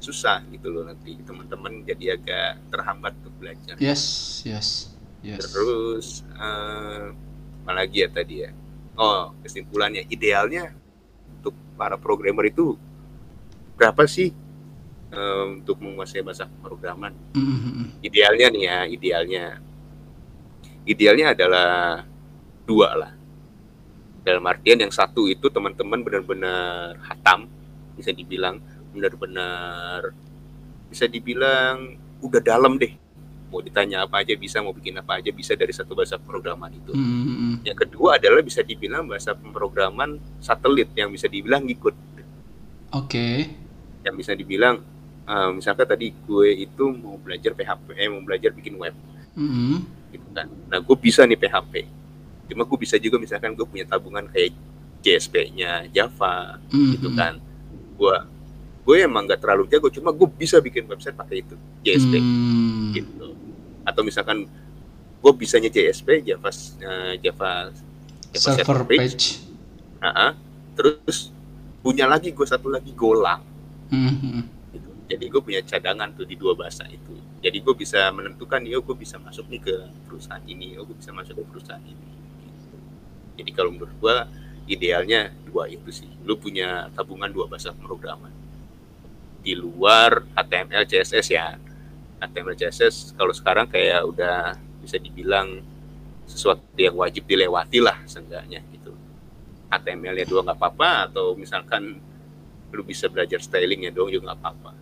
susah 0.00 0.40
gitu 0.48 0.72
loh 0.72 0.82
nanti 0.88 1.14
teman-teman 1.22 1.84
jadi 1.84 2.16
agak 2.16 2.50
terhambat 2.72 3.12
untuk 3.20 3.34
belajar. 3.36 3.76
Yes 3.76 4.02
yes 4.48 4.96
yes. 5.20 5.40
Terus 5.44 6.06
eh, 6.34 7.12
apa 7.64 7.72
lagi 7.76 8.02
ya 8.02 8.08
tadi 8.08 8.34
ya? 8.48 8.50
Oh 8.96 9.36
kesimpulannya 9.44 10.08
idealnya 10.08 10.72
untuk 11.36 11.54
para 11.76 12.00
programmer 12.00 12.48
itu 12.48 12.74
berapa 13.76 14.08
sih 14.08 14.32
eh, 15.12 15.44
untuk 15.60 15.78
menguasai 15.84 16.24
bahasa 16.24 16.48
pemrograman? 16.48 17.12
Mhm. 17.36 18.00
idealnya 18.00 18.46
nih 18.50 18.62
ya 18.64 18.78
idealnya. 18.88 19.44
Idealnya 20.88 21.36
adalah 21.36 22.02
dua 22.64 22.88
lah. 22.96 23.12
Dalam 24.24 24.44
artian 24.48 24.80
yang 24.80 24.92
satu 24.92 25.28
itu 25.28 25.52
teman-teman 25.52 26.00
benar-benar 26.00 26.96
hatam 27.04 27.46
bisa 28.00 28.16
dibilang 28.16 28.56
benar-benar 28.90 30.10
bisa 30.86 31.06
dibilang 31.06 31.94
udah 32.20 32.40
dalam 32.40 32.76
deh 32.76 32.92
mau 33.48 33.58
ditanya 33.58 34.06
apa 34.06 34.22
aja 34.22 34.34
bisa 34.34 34.58
mau 34.58 34.70
bikin 34.70 34.94
apa 34.94 35.18
aja 35.18 35.30
bisa 35.30 35.54
dari 35.54 35.70
satu 35.70 35.92
bahasa 35.92 36.14
pemrograman 36.14 36.70
itu 36.70 36.92
Mhm. 36.92 37.62
yang 37.62 37.74
kedua 37.76 38.14
adalah 38.14 38.40
bisa 38.40 38.60
dibilang 38.60 39.06
bahasa 39.06 39.32
pemrograman 39.32 40.18
satelit 40.38 40.90
yang 40.92 41.10
bisa 41.10 41.26
dibilang 41.26 41.62
ngikut 41.62 41.94
oke 42.92 43.26
yang 44.00 44.14
bisa 44.14 44.32
dibilang 44.32 44.82
eh, 45.22 45.50
misalkan 45.52 45.86
tadi 45.86 46.10
gue 46.10 46.48
itu 46.58 46.84
mau 46.92 47.14
belajar 47.16 47.54
PHP 47.54 47.94
eh, 47.94 48.06
mau 48.06 48.18
belajar 48.20 48.50
bikin 48.50 48.74
web 48.74 48.94
Mhm. 49.30 49.76
gitu 50.10 50.26
kan. 50.32 50.50
Nah, 50.66 50.82
gue 50.82 50.96
bisa 50.96 51.22
nih 51.22 51.38
PHP. 51.38 51.86
Cuma 52.50 52.66
gue 52.66 52.74
bisa 52.76 52.98
juga 52.98 53.14
misalkan 53.14 53.54
gue 53.54 53.62
punya 53.62 53.86
tabungan 53.86 54.26
kayak 54.26 54.50
JSP-nya 55.00 55.86
Java 55.88 56.58
Mhm. 56.66 56.90
gitu 56.92 57.08
kan. 57.14 57.38
Gue 57.94 58.10
gue 58.90 59.06
emang 59.06 59.22
nggak 59.22 59.38
terlalu 59.38 59.70
jago, 59.70 59.86
cuma 59.86 60.10
gue 60.10 60.26
bisa 60.26 60.58
bikin 60.58 60.90
website 60.90 61.14
pakai 61.14 61.46
itu 61.46 61.54
JSP 61.86 62.18
Hmm. 62.18 62.90
gitu. 62.90 63.38
Atau 63.86 64.02
misalkan 64.02 64.50
gue 65.22 65.32
bisanya 65.38 65.70
JSP 65.70 66.26
Java 66.26 66.50
eh, 66.82 67.14
Java 67.22 67.70
Java 68.34 68.50
server 68.58 68.82
page 68.82 69.46
Ah, 70.02 70.10
ah. 70.10 70.32
terus 70.74 71.30
punya 71.78 72.10
lagi 72.10 72.34
gue 72.34 72.42
satu 72.42 72.66
lagi 72.66 72.90
Golang 72.90 73.46
Mhm. 73.94 74.42
gitu. 74.74 74.90
Jadi 75.06 75.24
gue 75.30 75.38
punya 75.40 75.62
cadangan 75.62 76.10
tuh 76.10 76.26
di 76.26 76.34
dua 76.34 76.58
bahasa 76.58 76.82
itu. 76.90 77.14
Jadi 77.38 77.62
gue 77.62 77.72
bisa 77.72 78.10
menentukan, 78.10 78.58
yo 78.66 78.82
gue 78.82 78.96
bisa 78.98 79.16
masuk 79.16 79.46
nih 79.46 79.62
ke 79.62 79.74
perusahaan 80.04 80.42
ini, 80.44 80.74
yo 80.74 80.82
gue 80.82 80.98
bisa 80.98 81.14
masuk 81.14 81.38
ke 81.38 81.44
perusahaan 81.46 81.80
ini. 81.80 82.08
Gitu. 82.42 82.76
Jadi 83.38 83.50
kalau 83.54 83.70
menurut 83.70 83.94
gue 83.94 84.16
idealnya 84.66 85.30
dua 85.46 85.66
itu 85.66 85.88
sih. 85.90 86.10
Lu 86.26 86.34
punya 86.36 86.90
tabungan 86.92 87.28
dua 87.28 87.46
bahasa 87.46 87.70
pemrograman. 87.70 88.39
Di 89.40 89.56
luar 89.56 90.24
HTML, 90.36 90.84
CSS 90.84 91.26
ya. 91.32 91.56
HTML, 92.20 92.56
CSS 92.56 93.16
kalau 93.16 93.32
sekarang 93.32 93.66
kayak 93.66 94.04
udah 94.04 94.56
bisa 94.80 95.00
dibilang 95.00 95.64
sesuatu 96.28 96.62
yang 96.76 96.94
wajib 96.94 97.26
dilewati 97.26 97.80
lah 97.80 97.96
seenggaknya 98.06 98.60
gitu. 98.70 98.92
HTML-nya 99.72 100.26
doang 100.28 100.46
nggak 100.46 100.58
apa-apa 100.58 101.10
atau 101.10 101.32
misalkan 101.34 101.98
lu 102.70 102.82
bisa 102.86 103.10
belajar 103.10 103.42
stylingnya 103.42 103.90
doang 103.90 104.12
juga 104.12 104.30
nggak 104.30 104.38
apa-apa. 104.38 104.72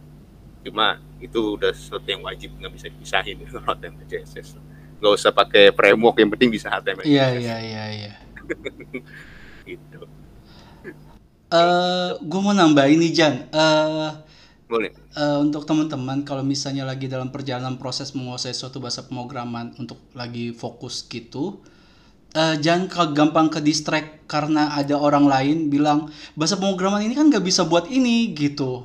Cuma 0.66 1.00
itu 1.22 1.56
udah 1.56 1.72
sesuatu 1.72 2.04
yang 2.04 2.26
wajib 2.26 2.52
nggak 2.58 2.72
bisa 2.74 2.86
dipisahin 2.90 3.38
kalau 3.48 3.62
HTML 3.64 4.06
CSS 4.06 4.58
nggak 4.98 5.14
usah 5.14 5.30
pakai 5.30 5.70
framework 5.70 6.18
yang 6.18 6.30
penting 6.34 6.50
bisa 6.50 6.66
HTML 6.74 7.06
iya 7.06 7.30
iya 7.38 7.56
iya 7.62 7.84
iya. 7.94 8.12
Gitu. 9.68 10.00
Eh 11.52 12.10
gue 12.24 12.40
mau 12.40 12.56
nambahin 12.56 12.98
nih 13.04 13.12
Jan. 13.12 13.34
Eh 13.52 14.10
boleh. 14.68 14.92
Eh, 15.16 15.38
untuk 15.40 15.64
teman-teman 15.64 16.22
kalau 16.28 16.44
misalnya 16.44 16.84
lagi 16.84 17.08
dalam 17.08 17.32
perjalanan 17.32 17.80
proses 17.80 18.12
menguasai 18.12 18.52
suatu 18.52 18.78
bahasa 18.78 19.08
pemrograman 19.08 19.72
untuk 19.80 19.96
lagi 20.12 20.52
fokus 20.52 21.08
gitu 21.08 21.64
eh, 22.36 22.56
jangan 22.60 22.84
ke, 22.86 23.02
gampang 23.16 23.48
ke 23.48 23.64
distract 23.64 24.28
karena 24.28 24.76
ada 24.76 25.00
orang 25.00 25.24
lain 25.24 25.72
bilang 25.72 26.12
bahasa 26.36 26.60
pemrograman 26.60 27.00
ini 27.00 27.16
kan 27.16 27.32
nggak 27.32 27.44
bisa 27.44 27.64
buat 27.64 27.88
ini 27.88 28.36
gitu. 28.36 28.84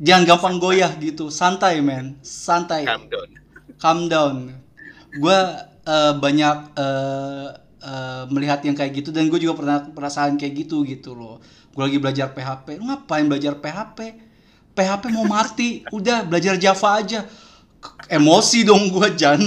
Jangan 0.00 0.24
gampang 0.26 0.56
goyah 0.58 0.90
gitu. 0.98 1.30
Santai 1.30 1.78
men. 1.78 2.18
Santai. 2.24 2.82
Calm 2.88 3.06
down. 3.06 3.28
Calm 3.78 3.98
down. 4.10 4.36
Gue 5.14 5.38
eh, 5.86 6.14
banyak 6.16 6.56
eh, 6.74 7.48
eh, 7.84 8.24
melihat 8.32 8.64
yang 8.64 8.74
kayak 8.74 8.92
gitu 9.04 9.12
dan 9.12 9.28
gue 9.28 9.38
juga 9.38 9.54
pernah 9.54 9.78
perasaan 9.92 10.40
kayak 10.40 10.66
gitu 10.66 10.82
gitu 10.88 11.14
loh. 11.14 11.38
Gue 11.76 11.82
lagi 11.86 11.98
belajar 12.00 12.32
PHP 12.32 12.80
ngapain 12.80 13.26
belajar 13.28 13.60
PHP 13.60 13.98
PHP 14.74 15.02
mau 15.14 15.26
mati. 15.26 15.86
Udah 15.94 16.26
belajar 16.26 16.58
Java 16.58 17.00
aja. 17.00 17.24
Emosi 18.10 18.66
dong 18.66 18.90
gue 18.90 19.08
Jan. 19.14 19.40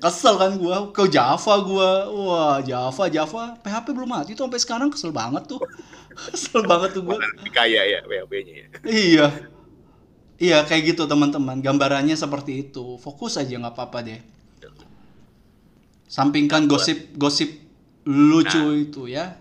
Kesel 0.00 0.40
kan 0.40 0.56
gue 0.56 0.76
ke 0.96 1.04
Java 1.12 1.54
gue 1.60 1.90
wah 2.16 2.60
Java 2.64 3.04
Java. 3.08 3.56
PHP 3.60 3.86
belum 3.92 4.08
mati 4.08 4.32
tuh 4.32 4.48
sampai 4.48 4.60
sekarang 4.60 4.88
kesel 4.92 5.12
banget 5.12 5.48
tuh. 5.48 5.60
Kesel 6.32 6.64
banget 6.64 6.96
tuh 6.96 7.04
gue 7.04 7.16
kaya 7.52 7.84
ya 7.84 8.00
PHP-nya 8.04 8.54
ya? 8.54 8.68
Iya. 8.84 9.26
Iya 10.40 10.58
kayak 10.64 10.96
gitu 10.96 11.04
teman-teman. 11.04 11.60
Gambarannya 11.60 12.16
seperti 12.16 12.68
itu. 12.68 12.96
Fokus 13.00 13.36
aja 13.36 13.52
nggak 13.56 13.76
apa-apa 13.76 13.98
deh. 14.04 14.20
Sampingkan 16.10 16.66
gosip-gosip 16.66 17.60
lucu 18.08 18.64
itu 18.80 19.06
ya. 19.06 19.36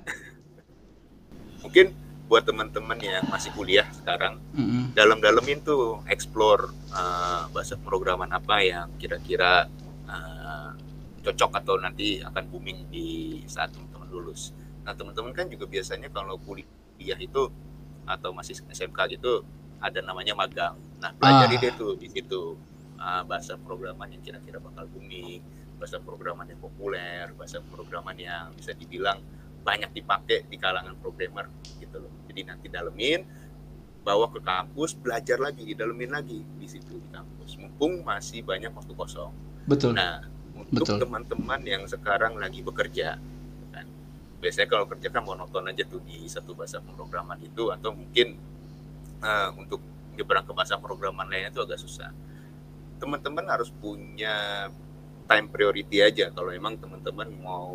Mungkin 1.64 1.96
buat 2.30 2.46
teman-teman 2.46 3.02
yang 3.02 3.26
masih 3.26 3.50
kuliah 3.58 3.90
sekarang 3.90 4.38
Mm-mm. 4.54 4.94
dalam-dalamin 4.94 5.66
tuh 5.66 6.06
explore 6.06 6.70
uh, 6.94 7.50
bahasa 7.50 7.74
pemrograman 7.74 8.30
apa 8.30 8.62
yang 8.62 8.86
kira-kira 9.02 9.66
uh, 10.06 10.72
cocok 11.26 11.52
atau 11.58 11.76
nanti 11.82 12.22
akan 12.22 12.44
booming 12.54 12.86
di 12.94 13.42
saat 13.50 13.74
teman-teman 13.74 14.08
lulus. 14.14 14.54
Nah 14.86 14.94
teman-teman 14.94 15.34
kan 15.34 15.50
juga 15.50 15.66
biasanya 15.66 16.14
kalau 16.14 16.38
kuliah 16.38 17.18
itu 17.18 17.50
atau 18.06 18.30
masih 18.32 18.62
SMK 18.70 19.20
gitu 19.20 19.42
ada 19.82 20.00
namanya 20.06 20.38
magang. 20.38 20.78
Nah 21.02 21.10
pelajari 21.18 21.58
Ah. 21.58 21.62
deh 21.66 21.74
tuh 21.76 21.98
di 21.98 22.08
situ 22.14 22.56
uh, 23.02 23.24
bahasa 23.26 23.58
pemrograman 23.58 24.06
yang 24.14 24.22
kira-kira 24.22 24.62
bakal 24.62 24.86
booming, 24.94 25.42
bahasa 25.82 25.98
pemrograman 25.98 26.46
yang 26.46 26.62
populer, 26.62 27.26
bahasa 27.34 27.58
pemrograman 27.58 28.16
yang 28.16 28.54
bisa 28.54 28.78
dibilang 28.78 29.18
banyak 29.62 29.92
dipakai 29.94 30.48
di 30.48 30.58
kalangan 30.58 30.96
programmer 30.98 31.48
gitu 31.78 32.00
loh. 32.02 32.12
Jadi 32.32 32.42
nanti 32.48 32.68
dalemin, 32.72 33.22
bawa 34.02 34.32
ke 34.32 34.40
kampus, 34.42 34.96
belajar 34.96 35.38
lagi, 35.38 35.70
dalemin 35.76 36.12
lagi 36.12 36.40
di 36.42 36.68
situ 36.68 36.98
di 36.98 37.10
kampus. 37.12 37.60
Mumpung 37.60 38.02
masih 38.02 38.42
banyak 38.42 38.72
waktu 38.72 38.94
kosong. 38.96 39.32
betul 39.70 39.94
Nah, 39.94 40.26
untuk 40.60 40.86
Betul. 40.86 41.00
teman-teman 41.02 41.62
yang 41.64 41.84
sekarang 41.88 42.36
lagi 42.36 42.60
bekerja, 42.60 43.16
kan, 43.72 43.86
biasanya 44.44 44.68
kalau 44.68 44.86
kerja 44.90 45.08
kan 45.08 45.24
monoton 45.24 45.70
aja 45.72 45.88
tuh 45.88 46.04
di 46.04 46.28
satu 46.28 46.52
bahasa 46.52 46.84
pemrograman 46.84 47.40
itu, 47.40 47.72
atau 47.72 47.96
mungkin 47.96 48.36
eh, 49.24 49.50
untuk 49.56 49.80
nyebrang 50.20 50.44
ke 50.44 50.52
bahasa 50.52 50.76
pemrograman 50.76 51.32
lainnya 51.32 51.54
itu 51.54 51.64
agak 51.64 51.80
susah. 51.80 52.12
Teman-teman 53.00 53.48
harus 53.48 53.72
punya 53.72 54.68
time 55.30 55.46
priority 55.54 56.02
aja 56.02 56.34
kalau 56.34 56.50
emang 56.50 56.82
teman-teman 56.82 57.30
mau 57.38 57.70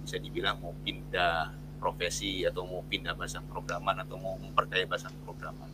bisa 0.00 0.16
dibilang 0.16 0.56
mau 0.56 0.72
pindah 0.80 1.52
profesi 1.76 2.48
atau 2.48 2.64
mau 2.64 2.80
pindah 2.80 3.12
bahasa 3.12 3.44
pemrograman 3.44 4.00
atau 4.00 4.16
mau 4.16 4.40
memperkaya 4.40 4.88
bahasa 4.88 5.12
pemrograman. 5.12 5.68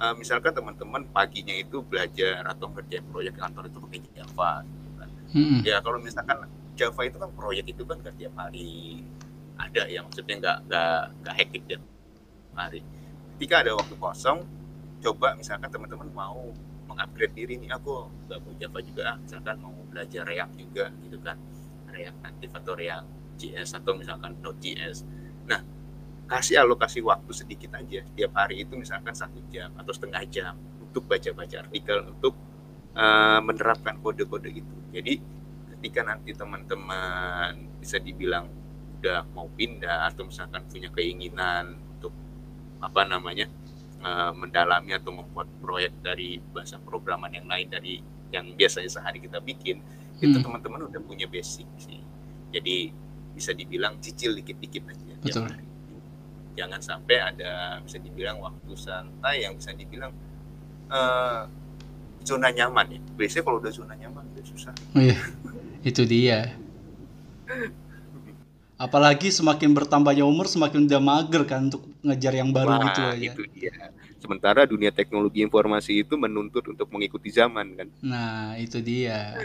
Eh, 0.00 0.14
misalkan 0.18 0.50
teman-teman 0.50 1.06
paginya 1.14 1.54
itu 1.54 1.86
belajar 1.86 2.42
atau 2.50 2.66
ngerjain 2.74 3.06
proyek 3.14 3.38
kantor 3.38 3.70
itu 3.70 3.78
pakai 3.78 4.00
Java, 4.16 4.52
gitu 4.66 4.90
kan. 4.98 5.08
Mm-mm. 5.38 5.60
Ya 5.62 5.76
kalau 5.78 6.02
misalkan 6.02 6.50
Java 6.74 7.02
itu 7.06 7.16
kan 7.22 7.30
proyek 7.30 7.70
itu 7.70 7.82
kan 7.86 8.02
nggak 8.02 8.16
tiap 8.18 8.34
hari 8.34 9.06
ada 9.60 9.84
ya 9.86 10.00
maksudnya 10.02 10.34
nggak 10.40 10.58
nggak 10.66 11.00
nggak 11.22 11.34
hektik 11.38 11.62
tiap 11.70 11.82
hari. 12.58 12.80
Ketika 13.38 13.62
ada 13.62 13.78
waktu 13.78 13.94
kosong, 14.00 14.42
coba 14.98 15.38
misalkan 15.38 15.70
teman-teman 15.70 16.10
mau 16.10 16.50
mengupgrade 16.90 17.34
diri 17.38 17.54
nih 17.62 17.70
aku 17.70 18.10
nggak 18.26 18.38
mau 18.42 18.52
Java 18.58 18.78
juga 18.82 19.04
misalkan 19.22 19.56
mau 19.62 19.74
belajar 19.88 20.22
React 20.26 20.52
juga 20.58 20.84
gitu 21.06 21.18
kan 21.22 21.36
React 21.90 22.18
Native 22.22 22.52
atau 22.58 22.72
React 22.74 23.08
JS 23.40 23.70
atau 23.80 23.92
misalkan 23.96 24.36
Node.js. 24.44 25.06
Nah 25.48 25.64
kasih 26.28 26.62
alokasi 26.62 27.00
waktu 27.02 27.32
sedikit 27.32 27.74
aja 27.74 28.04
tiap 28.14 28.32
hari 28.36 28.62
itu 28.62 28.76
misalkan 28.76 29.16
satu 29.16 29.40
jam 29.50 29.72
atau 29.74 29.90
setengah 29.90 30.22
jam 30.30 30.54
untuk 30.84 31.08
baca-baca 31.08 31.66
artikel 31.66 32.06
untuk 32.06 32.34
eh, 32.94 33.40
menerapkan 33.40 33.98
kode-kode 33.98 34.50
itu. 34.52 34.76
Jadi 34.92 35.14
ketika 35.76 36.04
nanti 36.04 36.36
teman-teman 36.36 37.80
bisa 37.80 37.96
dibilang 37.96 38.46
udah 39.00 39.24
mau 39.32 39.48
pindah 39.48 40.12
atau 40.12 40.28
misalkan 40.28 40.60
punya 40.68 40.92
keinginan 40.92 41.80
untuk 41.96 42.12
apa 42.84 43.08
namanya 43.08 43.48
eh, 44.00 44.32
mendalami 44.32 44.96
atau 44.96 45.12
membuat 45.12 45.46
proyek 45.60 45.92
dari 46.00 46.40
bahasa 46.52 46.80
programan 46.80 47.30
yang 47.30 47.44
lain 47.44 47.68
dari 47.68 48.00
yang 48.30 48.46
biasanya 48.54 48.88
sehari 48.88 49.18
kita 49.20 49.42
bikin 49.42 49.82
itu 50.20 50.36
Hmm. 50.36 50.44
teman-teman 50.44 50.86
udah 50.88 51.00
punya 51.00 51.24
basic 51.24 51.64
sih. 51.80 52.00
Jadi 52.52 52.92
bisa 53.32 53.56
dibilang 53.56 53.96
cicil 54.02 54.36
dikit-dikit 54.36 54.84
aja. 54.90 55.14
Betul. 55.20 55.44
hari. 55.48 55.64
Jangan 56.58 56.80
sampai 56.82 57.16
ada 57.16 57.78
bisa 57.80 57.96
dibilang 57.96 58.36
waktu 58.42 58.72
santai 58.76 59.48
yang 59.48 59.56
bisa 59.56 59.72
dibilang 59.72 60.12
eh, 60.90 61.42
zona 62.20 62.52
nyaman 62.52 62.86
ya. 62.90 63.00
Biasanya 63.16 63.44
kalau 63.48 63.58
udah 63.64 63.72
zona 63.72 63.94
nyaman 63.96 64.24
udah 64.36 64.44
susah. 64.44 64.74
Iya, 64.92 65.16
itu 65.80 66.02
dia. 66.04 66.52
Apalagi 68.80 69.28
semakin 69.28 69.76
bertambahnya 69.76 70.24
umur, 70.24 70.48
semakin 70.48 70.88
udah 70.88 71.00
mager 71.04 71.44
kan 71.44 71.68
untuk 71.68 71.84
ngejar 72.00 72.32
yang 72.32 72.48
baru 72.48 72.80
Wah, 72.80 72.88
gitu 72.88 73.00
aja. 73.04 73.28
itu 73.28 73.42
dia. 73.52 73.92
Sementara 74.16 74.64
dunia 74.64 74.88
teknologi 74.88 75.44
informasi 75.44 76.00
itu 76.00 76.16
menuntut 76.16 76.64
untuk 76.64 76.88
mengikuti 76.88 77.28
zaman 77.28 77.76
kan. 77.76 77.88
Nah, 78.00 78.56
itu 78.56 78.80
dia. 78.80 79.36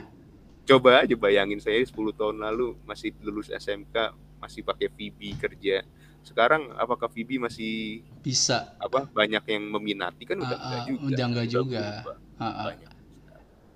Coba 0.63 1.03
aja 1.03 1.11
bayangin 1.19 1.59
saya 1.59 1.83
10 1.83 1.91
tahun 2.15 2.39
lalu 2.47 2.79
masih 2.87 3.11
lulus 3.27 3.51
SMK, 3.51 4.15
masih 4.39 4.63
pakai 4.63 4.87
VB 4.87 5.35
kerja. 5.35 5.83
Sekarang 6.23 6.71
apakah 6.79 7.11
VB 7.11 7.35
masih 7.35 8.07
Bisa. 8.23 8.71
apa 8.79 9.03
banyak 9.11 9.43
yang 9.51 9.67
meminati 9.67 10.23
kan 10.23 10.39
udah 10.39 10.57
Ah, 10.57 10.63
enggak 10.63 10.79
ah, 10.79 10.87
juga. 10.87 11.03
udah 11.11 11.25
enggak 11.27 11.47
juga. 11.51 11.85
Ah, 12.39 12.45
ah. 12.47 12.73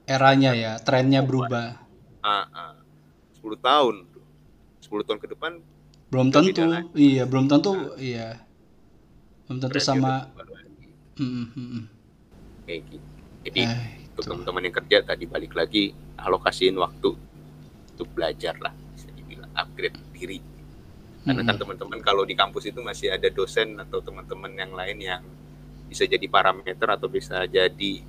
Eranya 0.08 0.56
ya, 0.56 0.80
trennya 0.80 1.20
berubah. 1.20 1.84
Ah, 2.24 2.48
ah. 2.48 2.74
10 3.38 3.60
tahun. 3.60 4.09
10 4.90 5.06
tahun 5.06 5.20
ke 5.22 5.30
depan 5.38 5.54
Belum 6.10 6.34
tentu. 6.34 6.66
Iya, 6.98 7.30
belum 7.30 7.46
tentu. 7.46 7.94
Iya. 8.02 8.42
Belum 9.46 9.62
tentu 9.62 9.78
sama. 9.78 10.26
udah 10.26 10.42
berubah 10.42 10.58
lagi. 10.58 10.88
Mm, 11.22 11.30
mm, 11.30 11.46
mm. 11.54 11.84
kayak 12.66 12.82
gitu. 12.90 13.08
Jadi 13.46 13.62
Eh, 13.62 14.10
untuk 14.20 14.36
teman-teman 14.36 14.62
yang 14.68 14.76
kerja 14.76 14.98
tadi 15.06 15.24
balik 15.30 15.54
lagi 15.56 15.96
alokasiin 16.20 16.76
waktu 16.76 17.16
untuk 17.96 18.08
belajar 18.12 18.52
lah 18.60 18.76
bisa 18.92 19.08
dibilang 19.16 19.48
upgrade 19.56 19.96
diri 20.12 20.44
karena 21.24 21.48
kan 21.48 21.56
teman-teman 21.56 22.00
kalau 22.04 22.28
di 22.28 22.36
kampus 22.36 22.68
itu 22.68 22.84
masih 22.84 23.16
ada 23.16 23.32
dosen 23.32 23.80
atau 23.80 24.04
teman-teman 24.04 24.52
yang 24.60 24.72
lain 24.76 24.98
yang 25.00 25.24
bisa 25.88 26.04
jadi 26.04 26.28
parameter 26.28 26.84
atau 26.84 27.08
bisa 27.08 27.48
jadi 27.48 28.04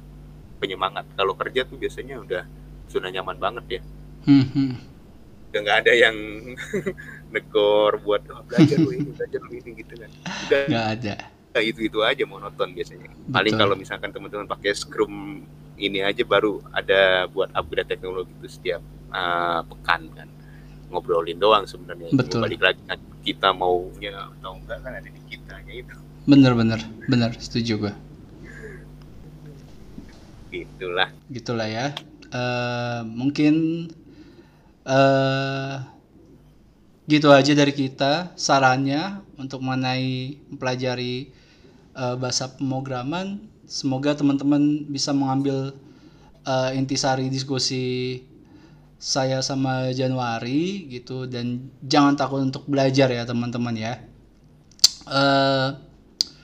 penyemangat 0.58 1.06
kalau 1.14 1.38
kerja 1.38 1.62
tuh 1.62 1.78
biasanya 1.78 2.18
udah 2.22 2.42
zona 2.90 3.14
nyaman 3.14 3.38
banget 3.38 3.78
ya 3.78 3.82
mm, 4.26 4.46
mm. 4.50 4.74
Udah 5.50 5.60
nggak 5.66 5.78
ada 5.86 5.92
yang 5.92 6.16
negor 7.34 7.98
buat 8.02 8.22
oh, 8.30 8.42
belajar 8.46 8.78
lu 8.78 8.90
ini 8.94 9.10
belajar 9.10 9.40
lu 9.42 9.52
ini 9.54 9.70
gitu 9.82 9.94
kan 9.98 10.10
udah 10.46 10.60
Nggak 10.70 10.86
ada. 10.98 11.14
itu 11.58 11.80
itu 11.90 11.98
aja 12.06 12.22
monoton 12.30 12.70
biasanya 12.70 13.10
paling 13.34 13.54
Betul. 13.58 13.62
kalau 13.66 13.74
misalkan 13.74 14.10
teman-teman 14.14 14.46
pakai 14.46 14.70
Scrum 14.70 15.42
ini 15.74 15.98
aja 16.06 16.22
baru 16.22 16.62
ada 16.70 17.26
buat 17.26 17.50
upgrade 17.50 17.90
teknologi 17.90 18.30
itu 18.38 18.46
setiap 18.46 18.82
uh, 19.10 19.66
pekan 19.66 20.06
kan 20.14 20.28
ngobrolin 20.94 21.42
doang 21.42 21.66
sebenarnya 21.66 22.14
Betul. 22.14 22.46
balik 22.46 22.62
lagi 22.62 22.82
kan 22.86 22.98
kita 23.26 23.50
maunya 23.50 24.30
atau 24.38 24.54
enggak 24.62 24.78
kan 24.86 24.92
ada 24.94 25.08
di 25.10 25.20
kitanya 25.26 25.74
itu 25.74 25.96
Bener, 26.28 26.52
bener. 26.54 26.78
Bener, 27.08 27.32
setuju 27.40 27.88
gue. 27.88 27.92
gitulah 30.52 31.08
Gitulah 31.32 31.66
ya. 31.66 31.86
Eh, 32.30 33.00
mungkin 33.06 33.86
eh 34.90 35.74
gitu 37.10 37.30
aja 37.34 37.52
dari 37.54 37.74
kita 37.74 38.34
sarannya 38.38 39.22
untuk 39.38 39.62
mengenai 39.62 40.38
mempelajari 40.50 41.30
eh, 41.94 42.14
bahasa 42.18 42.50
pemrograman. 42.54 43.46
Semoga 43.70 44.18
teman-teman 44.18 44.90
bisa 44.90 45.14
mengambil 45.14 45.74
eh, 46.46 46.70
intisari 46.74 47.30
diskusi 47.30 48.22
saya 49.00 49.40
sama 49.40 49.88
Januari 49.96 50.84
gitu 50.92 51.24
dan 51.24 51.72
jangan 51.80 52.20
takut 52.20 52.44
untuk 52.44 52.68
belajar 52.68 53.08
ya 53.08 53.24
teman-teman 53.24 53.74
ya. 53.78 53.94
Eh 55.08 55.68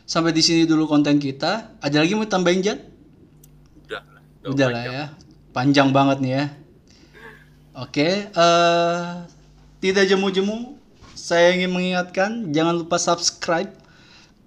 sampai 0.07 0.31
di 0.31 0.43
sini 0.43 0.63
dulu 0.65 0.87
konten 0.87 1.19
kita. 1.19 1.77
Ada 1.83 2.01
lagi 2.01 2.15
mau 2.15 2.25
tambahin 2.25 2.63
Jan? 2.63 2.79
Udah 3.85 4.01
lah. 4.03 4.23
Udah 4.47 4.69
lah 4.71 4.85
ya. 4.87 5.05
Panjang 5.51 5.91
banget 5.91 6.19
nih 6.23 6.33
ya. 6.33 6.45
Oke, 7.77 8.33
eh 8.33 9.09
tidak 9.85 10.09
jemu-jemu, 10.09 10.81
saya 11.13 11.53
ingin 11.53 11.69
mengingatkan 11.69 12.49
jangan 12.49 12.73
lupa 12.73 12.97
subscribe 12.97 13.69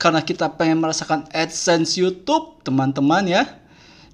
karena 0.02 0.26
kita 0.26 0.50
pengen 0.58 0.82
merasakan 0.82 1.30
AdSense 1.30 1.94
YouTube, 2.02 2.58
teman-teman 2.66 3.30
ya. 3.30 3.46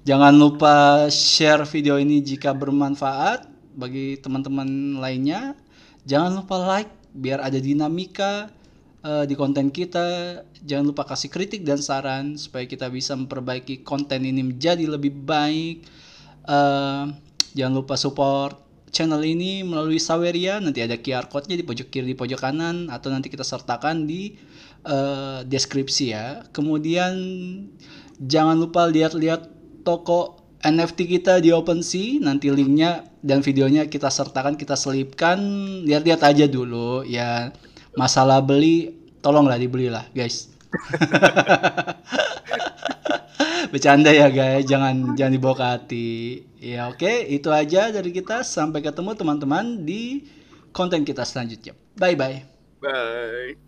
Jangan 0.04 0.36
lupa 0.36 1.08
share 1.08 1.64
video 1.64 1.96
ini 1.96 2.20
jika 2.20 2.52
bermanfaat 2.52 3.48
bagi 3.72 4.20
teman-teman 4.20 5.00
lainnya. 5.00 5.56
Jangan 6.04 6.44
lupa 6.44 6.76
like 6.76 6.92
biar 7.16 7.40
ada 7.40 7.56
dinamika 7.56 8.52
eh, 9.00 9.24
di 9.24 9.32
konten 9.32 9.72
kita. 9.72 10.44
Jangan 10.60 10.92
lupa 10.92 11.08
kasih 11.08 11.32
kritik 11.32 11.64
dan 11.64 11.80
saran 11.80 12.36
supaya 12.36 12.68
kita 12.68 12.92
bisa 12.92 13.16
memperbaiki 13.16 13.80
konten 13.80 14.28
ini 14.28 14.44
menjadi 14.44 14.84
lebih 14.84 15.16
baik. 15.24 15.88
Eh, 16.44 17.04
jangan 17.56 17.72
lupa 17.80 17.96
support 17.96 18.65
channel 18.96 19.20
ini 19.20 19.60
melalui 19.60 20.00
Saweria. 20.00 20.56
Nanti 20.56 20.80
ada 20.80 20.96
QR 20.96 21.28
code-nya 21.28 21.60
di 21.60 21.64
pojok 21.68 21.92
kiri, 21.92 22.08
di 22.08 22.16
pojok 22.16 22.40
kanan, 22.40 22.88
atau 22.88 23.12
nanti 23.12 23.28
kita 23.28 23.44
sertakan 23.44 24.08
di 24.08 24.32
eh, 24.88 25.40
deskripsi 25.44 26.04
ya. 26.08 26.40
Kemudian 26.56 27.12
jangan 28.16 28.56
lupa 28.56 28.88
lihat-lihat 28.88 29.52
toko 29.84 30.40
NFT 30.64 31.20
kita 31.20 31.44
di 31.44 31.52
OpenSea. 31.52 32.24
Nanti 32.24 32.48
linknya 32.48 33.04
dan 33.20 33.44
videonya 33.44 33.84
kita 33.84 34.08
sertakan, 34.08 34.56
kita 34.56 34.72
selipkan. 34.72 35.36
Lihat-lihat 35.84 36.24
aja 36.24 36.48
dulu 36.48 37.04
ya. 37.04 37.52
Masalah 38.00 38.40
beli, 38.40 38.96
tolonglah 39.20 39.60
dibelilah 39.60 40.08
guys. 40.16 40.55
Bercanda 43.72 44.14
ya 44.14 44.30
guys, 44.30 44.64
jangan 44.64 45.18
jangan 45.18 45.32
dibawa 45.34 45.54
ke 45.58 45.64
hati. 45.66 46.08
Ya 46.62 46.86
oke, 46.88 47.26
itu 47.28 47.48
aja 47.50 47.90
dari 47.90 48.10
kita. 48.14 48.46
Sampai 48.46 48.80
ketemu 48.80 49.12
teman-teman 49.18 49.82
di 49.82 50.24
konten 50.70 51.02
kita 51.02 51.26
selanjutnya. 51.26 51.74
Bye 51.98 52.16
bye. 52.16 52.36
Bye. 52.80 53.65